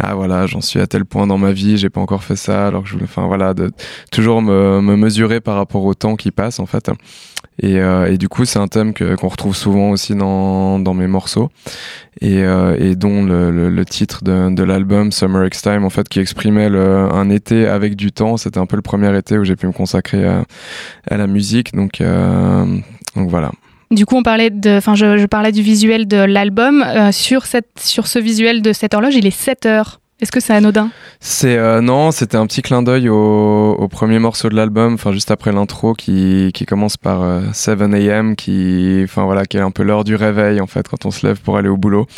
[0.00, 2.68] ah voilà, j'en suis à tel point dans ma vie, j'ai pas encore fait ça,
[2.68, 3.72] alors que je voulais, enfin voilà, de
[4.12, 6.88] toujours me, me mesurer par rapport au temps qui passe en fait.
[7.60, 10.94] Et, euh, et du coup, c'est un thème que- qu'on retrouve souvent aussi dans, dans
[10.94, 11.50] mes morceaux
[12.20, 12.44] et,
[12.78, 17.28] et dont le, titre de, de l'album Summer X Time en fait qui exprimait un
[17.30, 18.36] été avec du temps.
[18.36, 20.44] C'était un peu le premier été où j'ai pu me consacrer à,
[21.10, 22.00] à la musique, donc
[23.16, 23.50] donc voilà.
[23.90, 26.82] Du coup, on parlait de, enfin, je, parlais du visuel de l'album.
[26.82, 30.00] Euh, sur cette, sur ce visuel de cette horloge, il est 7 heures.
[30.20, 30.90] Est-ce que c'est anodin
[31.20, 35.12] C'est euh, non, c'était un petit clin d'œil au, au premier morceau de l'album, enfin
[35.12, 38.34] juste après l'intro qui, qui commence par euh, 7 a.m.
[38.34, 41.24] qui, enfin voilà, qui est un peu l'heure du réveil en fait quand on se
[41.24, 42.08] lève pour aller au boulot.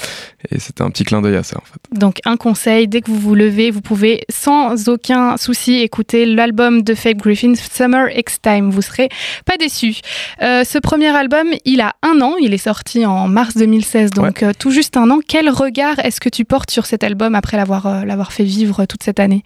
[0.50, 1.98] Et c'était un petit clin d'œil à ça en fait.
[1.98, 6.80] Donc un conseil, dès que vous vous levez, vous pouvez sans aucun souci écouter l'album
[6.82, 8.70] de Fabe Griffin, Summer X Time.
[8.70, 9.10] Vous serez
[9.44, 10.00] pas déçus.
[10.40, 14.42] Euh, ce premier album, il a un an, il est sorti en mars 2016, donc
[14.42, 15.18] euh, tout juste un an.
[15.26, 18.84] Quel regard est-ce que tu portes sur cet album après l'avoir euh, l'avoir fait vivre
[18.86, 19.42] toute cette année.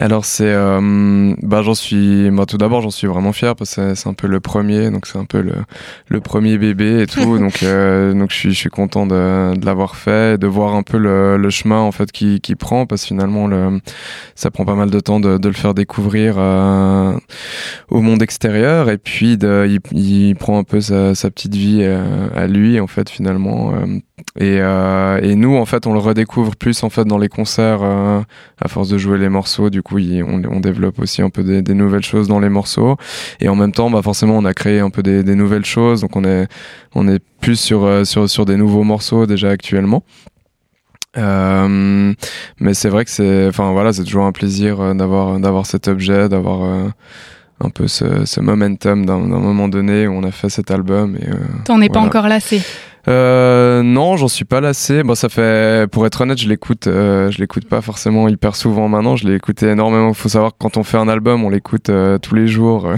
[0.00, 3.94] Alors c'est, euh, bah j'en suis, moi tout d'abord j'en suis vraiment fier parce que
[3.94, 5.52] c'est- un peu le premier, donc c'est un peu le,
[6.08, 9.66] le premier bébé et tout, donc euh, donc je suis je suis content de, de
[9.66, 12.86] l'avoir fait, et de voir un peu le, le chemin en fait qui qui prend
[12.86, 13.80] parce que finalement le,
[14.34, 17.12] ça prend pas mal de temps de, de le faire découvrir euh,
[17.90, 21.80] au monde extérieur et puis de, il, il prend un peu sa, sa petite vie
[21.82, 23.98] euh, à lui en fait finalement euh,
[24.38, 27.80] et, euh, et nous en fait on le redécouvre plus en fait dans les concerts
[27.82, 28.20] euh,
[28.60, 29.70] à force de jouer les morceaux.
[29.70, 32.50] Du coup il- on, on développe aussi un peu des, des nouvelles choses dans les
[32.50, 32.96] morceaux.
[33.40, 36.02] Et en même temps bah forcément on a créé un peu des, des nouvelles choses.
[36.02, 36.46] Donc on est
[36.94, 40.02] on est plus sur euh, sur sur des nouveaux morceaux déjà actuellement.
[41.18, 42.12] Euh,
[42.58, 46.28] mais c'est vrai que c'est enfin voilà c'est toujours un plaisir d'avoir d'avoir cet objet
[46.30, 46.62] d'avoir
[47.60, 51.26] un peu ce, ce momentum d'un moment donné où on a fait cet album et
[51.64, 52.62] T'en es pas encore lassé
[53.08, 55.02] euh, non, j'en suis pas lassé.
[55.02, 58.88] Bon, ça fait, pour être honnête, je l'écoute, euh, je l'écoute pas forcément hyper souvent
[58.88, 59.16] maintenant.
[59.16, 60.12] Je l'ai écouté énormément.
[60.14, 62.96] Faut savoir que quand on fait un album, on l'écoute euh, tous les jours, euh,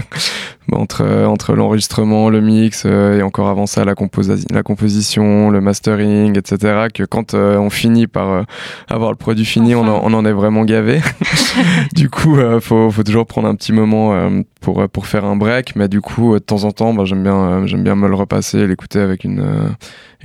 [0.71, 5.61] entre entre l'enregistrement, le mix euh, et encore avant ça, la, composi- la composition, le
[5.61, 6.87] mastering, etc.
[6.93, 8.43] Que quand euh, on finit par euh,
[8.89, 11.01] avoir le produit fini, on, en, on en est vraiment gavé.
[11.93, 15.25] du coup, euh, faut faut toujours prendre un petit moment euh, pour euh, pour faire
[15.25, 15.75] un break.
[15.75, 18.07] Mais du coup, euh, de temps en temps, bah, j'aime bien euh, j'aime bien me
[18.07, 19.69] le repasser, et l'écouter avec une euh,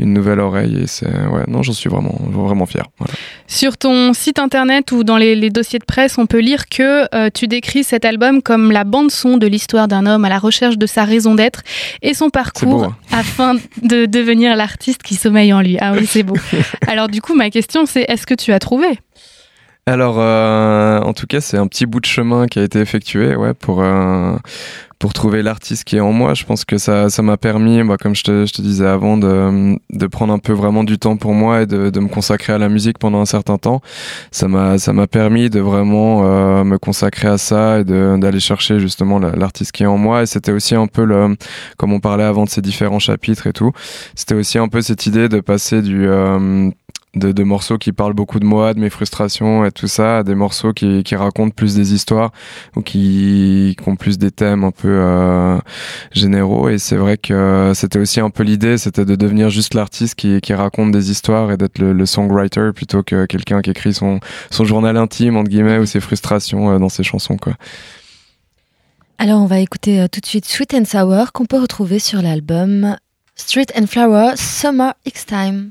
[0.01, 3.15] une nouvelle oreille et c'est ouais non j'en suis vraiment vraiment fier voilà.
[3.47, 7.05] Sur ton site internet ou dans les, les dossiers de presse, on peut lire que
[7.15, 10.39] euh, tu décris cet album comme la bande son de l'histoire d'un homme à la
[10.39, 11.63] recherche de sa raison d'être
[12.01, 12.97] et son parcours beau, hein.
[13.13, 15.79] afin de devenir l'artiste qui sommeille en lui.
[15.81, 16.37] Ah oui, c'est beau.
[16.87, 18.87] Alors du coup, ma question c'est est-ce que tu as trouvé
[19.87, 23.35] Alors, euh, en tout cas, c'est un petit bout de chemin qui a été effectué,
[23.35, 24.37] ouais, pour euh,
[25.01, 26.35] pour trouver l'artiste qui est en moi.
[26.35, 29.16] Je pense que ça ça m'a permis, bah, comme je te, je te disais avant,
[29.16, 32.53] de de prendre un peu vraiment du temps pour moi et de, de me consacrer
[32.53, 33.81] à la musique pendant un certain temps.
[34.31, 38.78] Ça m'a ça m'a permis de vraiment euh, me consacrer à ça et d'aller chercher
[38.78, 40.22] justement la- l'artiste qui est en moi.
[40.22, 41.37] Et c'était aussi un peu le,
[41.78, 43.72] comme on parlait avant de ces différents chapitres et tout.
[44.14, 46.70] C'était aussi un peu cette idée de passer du euh,
[47.15, 50.73] de, morceaux qui parlent beaucoup de moi, de mes frustrations et tout ça, des morceaux
[50.73, 52.31] qui, qui racontent plus des histoires
[52.77, 55.59] ou qui, ont plus des thèmes un peu euh,
[56.13, 56.69] généraux.
[56.69, 60.41] Et c'est vrai que c'était aussi un peu l'idée, c'était de devenir juste l'artiste qui,
[60.41, 64.65] qui raconte des histoires et d'être le, songwriter plutôt que quelqu'un qui écrit son, son
[64.65, 67.37] journal intime, entre guillemets, ou ses frustrations euh, dans ses chansons.
[69.19, 72.23] Alors on va écouter euh, tout de suite Sweet and Sour qu'on peut retrouver sur
[72.23, 72.97] l'album
[73.37, 75.71] Street and Flower Summer X Time.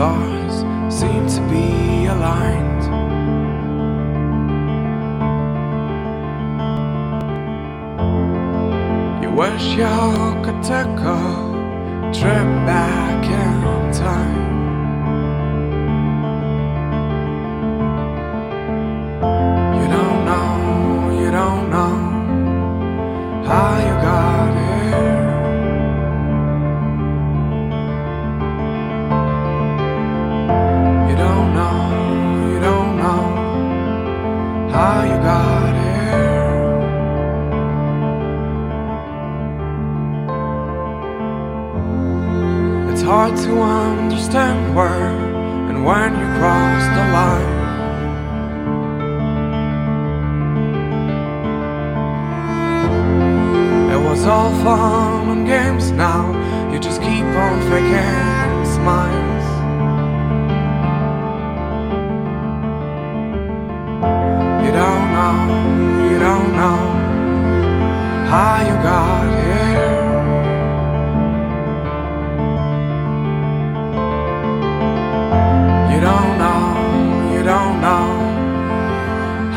[0.00, 0.54] Stars
[0.88, 2.84] seem to be aligned.
[9.22, 9.96] You wish you
[10.44, 14.49] could take a trip back in time.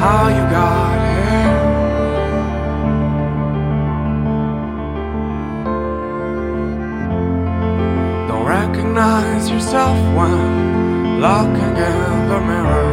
[0.04, 1.60] How you got here.
[8.28, 12.89] Don't recognize yourself when looking in the mirror.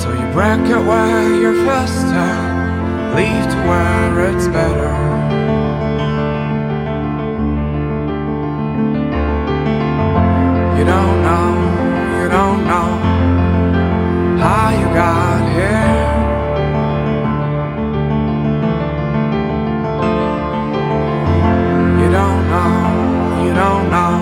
[0.00, 5.11] So you break it where you're fist and leave to where it's better.
[10.82, 11.54] You don't know,
[12.18, 12.90] you don't know
[14.42, 16.00] how you got here.
[22.00, 24.14] You don't know, you don't know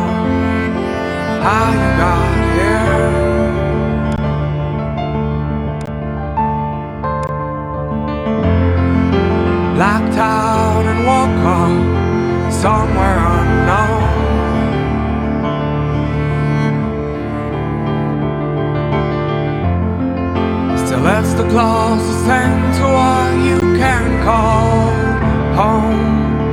[1.41, 2.91] how you got here.
[21.41, 24.91] The closest thing to what you can call
[25.57, 26.45] home.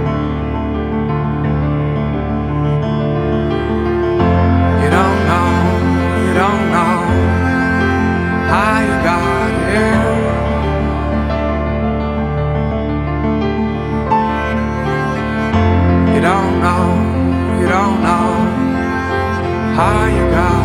[4.83, 5.51] You don't know,
[6.25, 6.97] you don't know
[8.51, 10.55] how you got here.
[16.15, 16.85] You don't know,
[17.59, 18.73] you don't know
[19.77, 20.57] how you got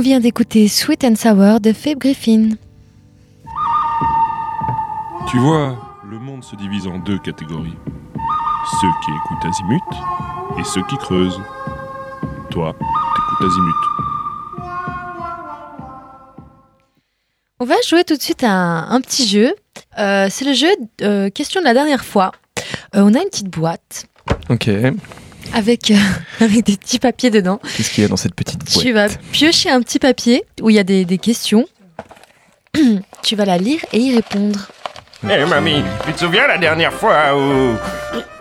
[0.00, 2.52] On vient d'écouter Sweet and Sour de Fabe Griffin.
[5.28, 5.76] Tu vois,
[6.08, 7.76] le monde se divise en deux catégories.
[8.80, 9.82] Ceux qui écoutent Azimut
[10.58, 11.42] et ceux qui creusent.
[12.48, 13.74] Toi, t'écoutes Azimut.
[17.58, 19.54] On va jouer tout de suite à un, un petit jeu.
[19.98, 20.70] Euh, c'est le jeu
[21.02, 22.32] euh, question de la dernière fois.
[22.96, 24.06] Euh, on a une petite boîte
[24.48, 24.70] Ok.
[25.54, 25.96] Avec, euh,
[26.40, 27.60] avec des petits papiers dedans.
[27.76, 30.70] Qu'est-ce qu'il y a dans cette petite boîte Tu vas piocher un petit papier où
[30.70, 31.66] il y a des, des questions.
[33.22, 34.70] tu vas la lire et y répondre.
[35.22, 37.76] Eh mamie, tu te souviens la dernière fois où...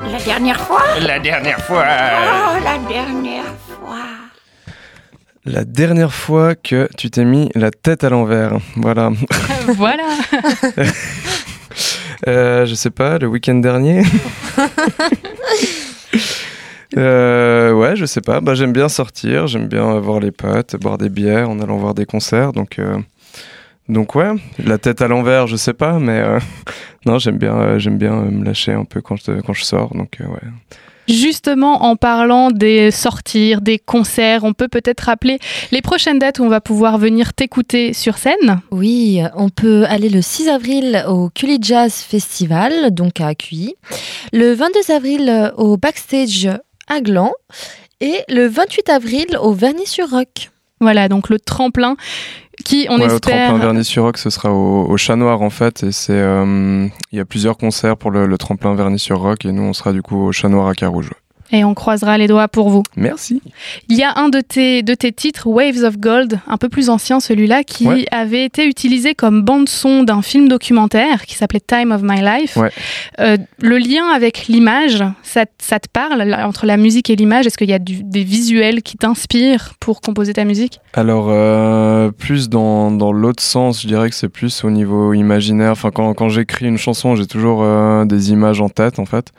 [0.10, 0.84] La dernière fois?
[1.02, 1.84] La dernière fois...
[1.84, 3.98] Oh, la dernière fois.
[5.46, 8.58] La dernière fois que tu t'es mis la tête à l'envers.
[8.78, 9.12] Voilà.
[9.68, 10.04] voilà.
[12.28, 14.04] Euh, je sais pas, le week-end dernier.
[16.98, 18.42] Euh, ouais, je sais pas.
[18.42, 21.94] Bah, j'aime bien sortir, j'aime bien voir les potes, boire des bières en allant voir
[21.94, 22.52] des concerts.
[22.52, 22.98] Donc, euh,
[23.90, 24.34] donc ouais,
[24.64, 26.40] la tête à l'envers, je sais pas, mais euh,
[27.06, 29.96] non, j'aime bien, euh, j'aime bien me lâcher un peu quand je, quand je sors.
[29.96, 30.50] Donc euh, ouais.
[31.08, 35.40] Justement, en parlant des sortir, des concerts, on peut peut-être rappeler
[35.72, 38.62] les prochaines dates où on va pouvoir venir t'écouter sur scène?
[38.70, 43.74] Oui, on peut aller le 6 avril au Cully Jazz Festival, donc à QI.
[44.34, 46.48] Le 22 avril au Backstage
[46.90, 47.34] à Gland.
[48.02, 50.52] Et le 28 avril au Vernis-sur-Roc.
[50.82, 51.96] Voilà, donc le tremplin
[52.64, 53.48] qui, on Ouais, espère...
[53.50, 56.88] tremplin Vernis sur Roc, ce sera au, au Chat Noir en fait, et c'est, euh,
[57.12, 59.74] il y a plusieurs concerts pour le, le tremplin Vernis sur Roc, et nous on
[59.74, 61.12] sera du coup au Chat Noir à Carouge.
[61.52, 62.84] Et on croisera les doigts pour vous.
[62.96, 63.42] Merci.
[63.88, 66.90] Il y a un de tes, de tes titres, Waves of Gold, un peu plus
[66.90, 68.06] ancien celui-là, qui Ouais.
[68.12, 72.56] avait été utilisé comme bande-son d'un film documentaire qui s'appelait Time of My Life.
[72.56, 72.70] Ouais.
[73.20, 77.48] Euh, le lien avec l'image, ça, ça te parle là, entre la musique et l'image?
[77.48, 80.80] Est-ce qu'il y a du- des visuels qui t'inspirent pour composer ta musique?
[80.94, 85.72] Alors, euh, plus dans, dans l'autre sens, je dirais que c'est plus au niveau imaginaire.
[85.72, 89.32] Enfin, quand, quand j'écris une chanson, j'ai toujours euh, des images en tête, en fait.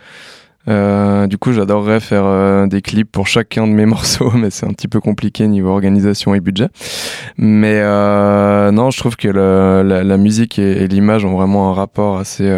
[0.69, 4.67] Euh, du coup, j'adorerais faire euh, des clips pour chacun de mes morceaux, mais c'est
[4.67, 6.69] un petit peu compliqué niveau organisation et budget.
[7.37, 12.51] Mais euh, non, je trouve que la, musique et, l'image ont vraiment un rapport assez...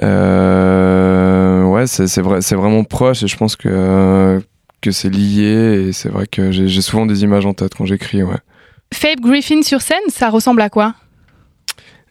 [0.00, 4.40] ouais, c'est c'est vrai, c'est vraiment proche et je pense que
[4.80, 8.22] que c'est lié et c'est vrai que j'ai souvent des images en tête quand j'écris,
[8.22, 8.38] ouais.
[8.94, 10.94] Fabe Griffin sur scène, ça ressemble à quoi?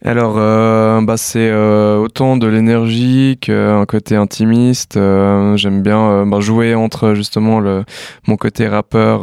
[0.02, 4.96] Alors, euh, bah, c'est euh, autant de l'énergie qu'un côté intimiste.
[4.96, 7.84] Euh, J'aime bien bah, jouer entre justement le,
[8.26, 9.20] mon côté rappeur,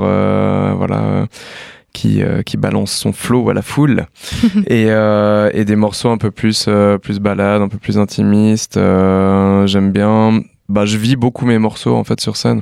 [0.78, 1.28] voilà,
[1.94, 4.06] qui, qui balance son flow à la foule,
[4.68, 6.70] et, et des morceaux un peu plus,
[7.02, 8.76] plus balades, un peu plus intimistes.
[8.76, 10.42] J'aime bien.
[10.70, 12.62] Bah, je vis beaucoup mes morceaux en fait sur scène.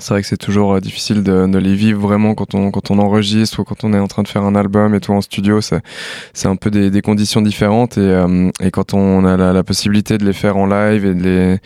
[0.00, 2.90] C'est vrai que c'est toujours euh, difficile de, de, les vivre vraiment quand on, quand
[2.90, 5.20] on enregistre ou quand on est en train de faire un album et tout en
[5.20, 5.60] studio.
[5.60, 5.80] C'est,
[6.32, 9.64] c'est un peu des, des conditions différentes et, euh, et quand on a la, la,
[9.64, 11.56] possibilité de les faire en live et de les,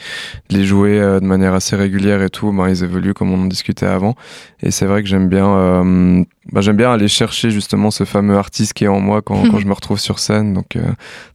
[0.48, 3.42] de les jouer euh, de manière assez régulière et tout, ben, ils évoluent comme on
[3.42, 4.14] en discutait avant.
[4.62, 8.36] Et c'est vrai que j'aime bien, euh, ben, j'aime bien aller chercher justement ce fameux
[8.36, 10.54] artiste qui est en moi quand, quand je me retrouve sur scène.
[10.54, 10.78] Donc,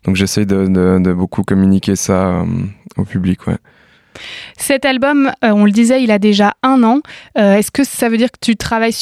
[0.04, 2.44] donc j'essaye de, de, de, beaucoup communiquer ça
[2.98, 3.46] au public.
[3.48, 3.58] Ouais.
[4.58, 7.02] Cet album, euh, on le disait, il a déjà un an.
[7.38, 8.96] Euh, Est-ce que ça veut dire que tu travailles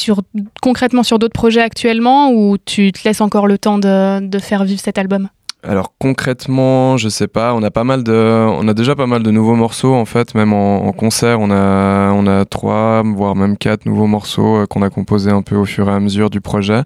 [0.62, 4.80] concrètement sur d'autres projets actuellement ou tu te laisses encore le temps de faire vivre
[4.80, 5.28] cet album?
[5.68, 7.54] Alors concrètement, je sais pas.
[7.54, 10.34] On a pas mal de, on a déjà pas mal de nouveaux morceaux en fait.
[10.34, 14.82] Même en, concert, on a, on a trois, voire même quatre nouveaux morceaux euh, qu'on
[14.82, 16.82] a composés un peu au fur et à mesure du projet.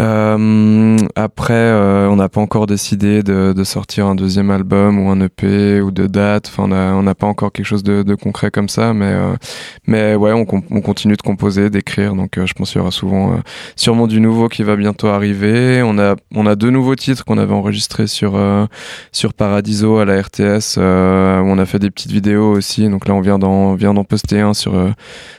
[0.00, 5.20] Euh, après, euh, on n'a pas encore décidé de, sortir un deuxième album ou un
[5.20, 6.48] EP ou de date.
[6.48, 9.14] Enfin, on n'a pas encore quelque chose de, concret comme ça, mais,
[9.86, 12.14] mais ouais, on, on, continue de composer, d'écrire.
[12.14, 13.40] Donc, je pense qu'il y aura souvent,
[13.74, 15.82] sûrement du nouveau qui va bientôt arriver.
[15.84, 18.66] On a, on a deux nouveaux titres qu'on avait enregistrés sur euh,
[19.12, 22.88] sur Paradiso à la RTS euh, où on a fait des petites vidéos aussi.
[22.88, 24.90] Donc là on vient d'en vient d'en poster un sur euh,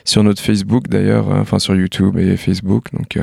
[0.04, 2.86] sur notre Facebook d'ailleurs enfin sur YouTube et Facebook.
[2.92, 3.18] Donc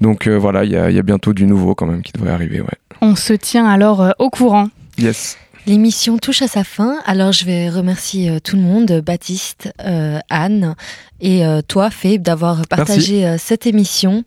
[0.00, 2.60] donc voilà il y a, y a bientôt du nouveau quand même qui devrait arriver
[2.60, 2.78] ouais.
[3.00, 4.68] On se tient alors au courant.
[4.98, 5.38] Yes
[5.70, 10.18] L'émission touche à sa fin, alors je vais remercier euh, tout le monde, Baptiste, euh,
[10.28, 10.74] Anne
[11.20, 14.24] et euh, toi, Fabe, d'avoir partagé cette émission.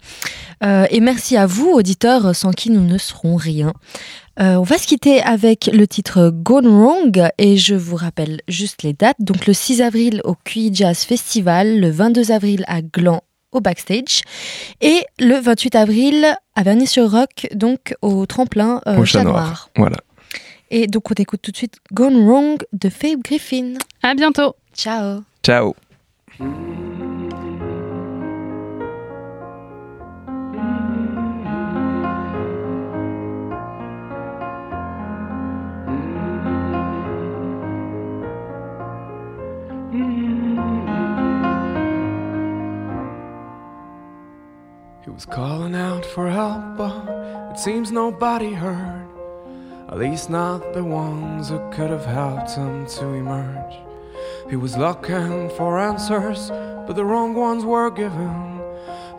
[0.64, 3.74] et merci à vous, auditeurs, sans qui nous ne serons rien.
[4.40, 8.94] on va se quitter avec le titre Gone Wrong et je vous rappelle juste les
[8.94, 9.18] dates.
[9.20, 13.22] Donc le 6 avril au QI Jazz Festival, le 22 avril à Gland
[13.54, 14.22] au backstage
[14.82, 19.70] et le 28 avril à Vernier-sur-Roc, donc au tremplin euh, au Chat Noir.
[19.76, 19.98] Voilà.
[20.76, 23.76] Et donc on écoute tout de suite Gone Wrong de Fabe Griffin.
[24.02, 24.56] À bientôt.
[24.74, 25.22] Ciao.
[25.44, 25.76] Ciao.
[45.04, 46.96] He was calling out for help, but
[47.52, 49.13] it seems nobody heard.
[49.90, 53.76] At least not the ones who could have helped him to emerge.
[54.50, 56.50] He was looking for answers,
[56.88, 58.62] but the wrong ones were given.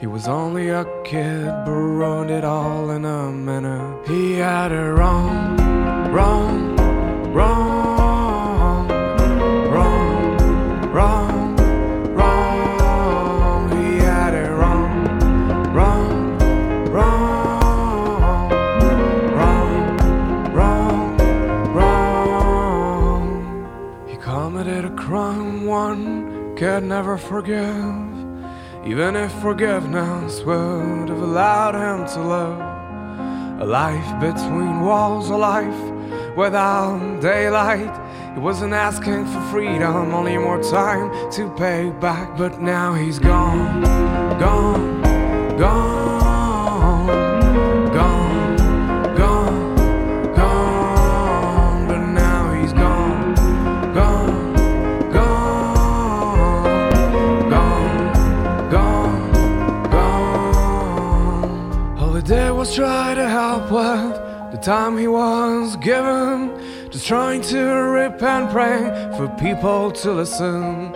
[0.00, 4.06] He was only a kid, but ruined it all in a minute.
[4.06, 5.56] He had it wrong,
[6.12, 6.76] wrong,
[7.32, 7.73] wrong,
[26.74, 27.94] could never forgive.
[28.84, 35.82] Even if forgiveness would have allowed him to live a life between walls, a life
[36.36, 37.94] without daylight.
[38.34, 42.36] He wasn't asking for freedom, only more time to pay back.
[42.36, 43.82] But now he's gone,
[44.40, 45.02] gone,
[45.56, 46.13] gone,
[62.74, 66.50] try to help with the time he was given.
[66.90, 70.90] Just trying to repent, praying for people to listen.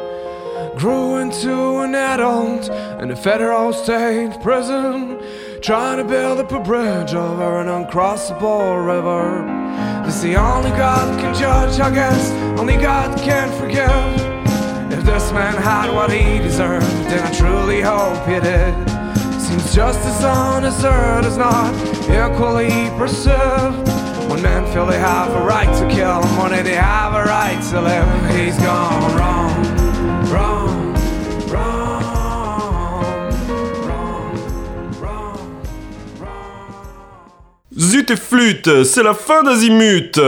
[0.76, 2.68] Grew into an adult
[3.00, 5.20] in a federal state prison.
[5.62, 9.44] Trying to build up a bridge over an uncrossable river.
[10.04, 12.30] This the only God can judge, I guess.
[12.58, 14.98] Only God can forgive.
[14.98, 18.97] If this man had what he deserved, then I truly hope he did.
[19.48, 21.74] Seems justice on this earth is not
[22.04, 23.32] equally pursued.
[24.28, 27.80] When men feel they have a right to kill, when they have a right to
[27.80, 29.64] live, he's gone wrong,
[30.28, 30.94] wrong,
[31.48, 32.02] wrong,
[33.80, 35.40] wrong,
[36.20, 36.60] wrong.
[37.74, 40.20] Zut et flûte, c'est la fin d'Azimut